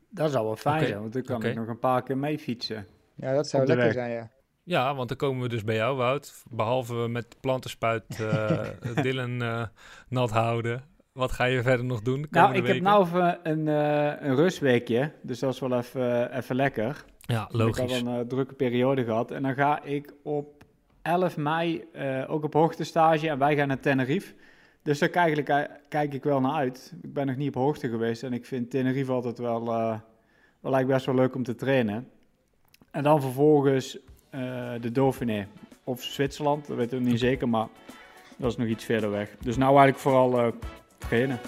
[0.09, 2.87] Dat zou wel fijn zijn, want dan kan ik nog een paar keer mee fietsen.
[3.15, 3.93] Ja, dat zou lekker weg.
[3.93, 4.31] zijn, ja.
[4.63, 6.43] Ja, want dan komen we dus bij jou, Wout.
[6.49, 8.67] Behalve met plantenspuit eh
[9.03, 9.65] Dylan eh,
[10.09, 10.83] nat houden.
[11.11, 15.11] Wat ga je verder nog doen Nou, ik heb nou even een, eh, een rustweekje,
[15.21, 17.05] dus dat is wel even, even lekker.
[17.29, 17.77] Ja, Ik logisch.
[17.77, 19.31] heb al een eh, drukke periode gehad.
[19.31, 20.63] En dan ga ik op
[21.01, 24.33] 11 mei eh, ook op hoogtestage en wij gaan naar Tenerife.
[24.83, 26.93] Dus daar kijk ik, kijk ik wel naar uit.
[27.01, 29.67] Ik ben nog niet op hoogte geweest en ik vind Tenerife altijd wel, eh
[30.59, 32.09] wel eigenlijk best wel leuk om te trainen.
[32.91, 33.99] En dan vervolgens
[34.29, 35.47] eh, de Dauphiné
[35.83, 37.67] of Zwitserland, dat weet ik niet zeker, maar
[38.37, 39.35] dat is nog iets verder weg.
[39.39, 40.53] Dus nou eigenlijk vooral
[40.97, 41.39] trainen.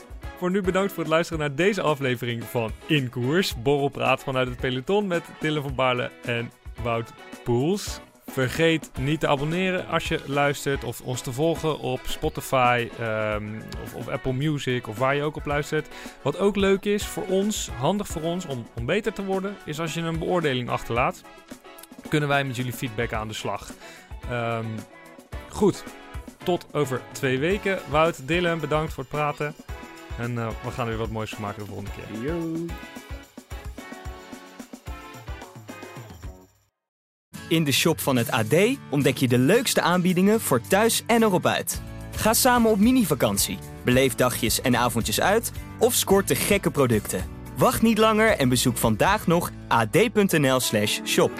[0.42, 3.62] Voor nu bedankt voor het luisteren naar deze aflevering van In Koers.
[3.62, 6.52] Borrelpraat vanuit het peloton met Dylan van Baarle en
[6.84, 7.14] Wout
[7.44, 8.00] Poels.
[8.26, 13.62] Vergeet niet te abonneren als je luistert of ons te volgen op Spotify um,
[13.96, 15.88] of, Apple Music of waar je ook op luistert.
[16.22, 19.80] Wat ook leuk is voor ons, handig voor ons om, om beter te worden, is
[19.80, 21.22] als je een beoordeling achterlaat.
[22.10, 23.72] Kunnen wij met jullie feedback aan de slag.
[24.32, 24.76] Um,
[25.50, 25.84] goed,
[26.44, 27.80] tot over twee weken.
[27.89, 29.56] Wout, Dylan, bedankt voor het praten.
[30.18, 32.22] En uh, we gaan er weer wat moois van maken de volgende keer.
[32.22, 32.66] Yo.
[37.47, 38.55] In de shop van het AD
[38.89, 41.82] ontdek je de leukste aanbiedingen voor thuis en erop uit.
[42.16, 47.26] Ga samen op mini-vakantie, beleef dagjes en avondjes uit of scoort de gekke producten.
[47.57, 51.32] Wacht niet langer en bezoek vandaag nog ad.nl/shop.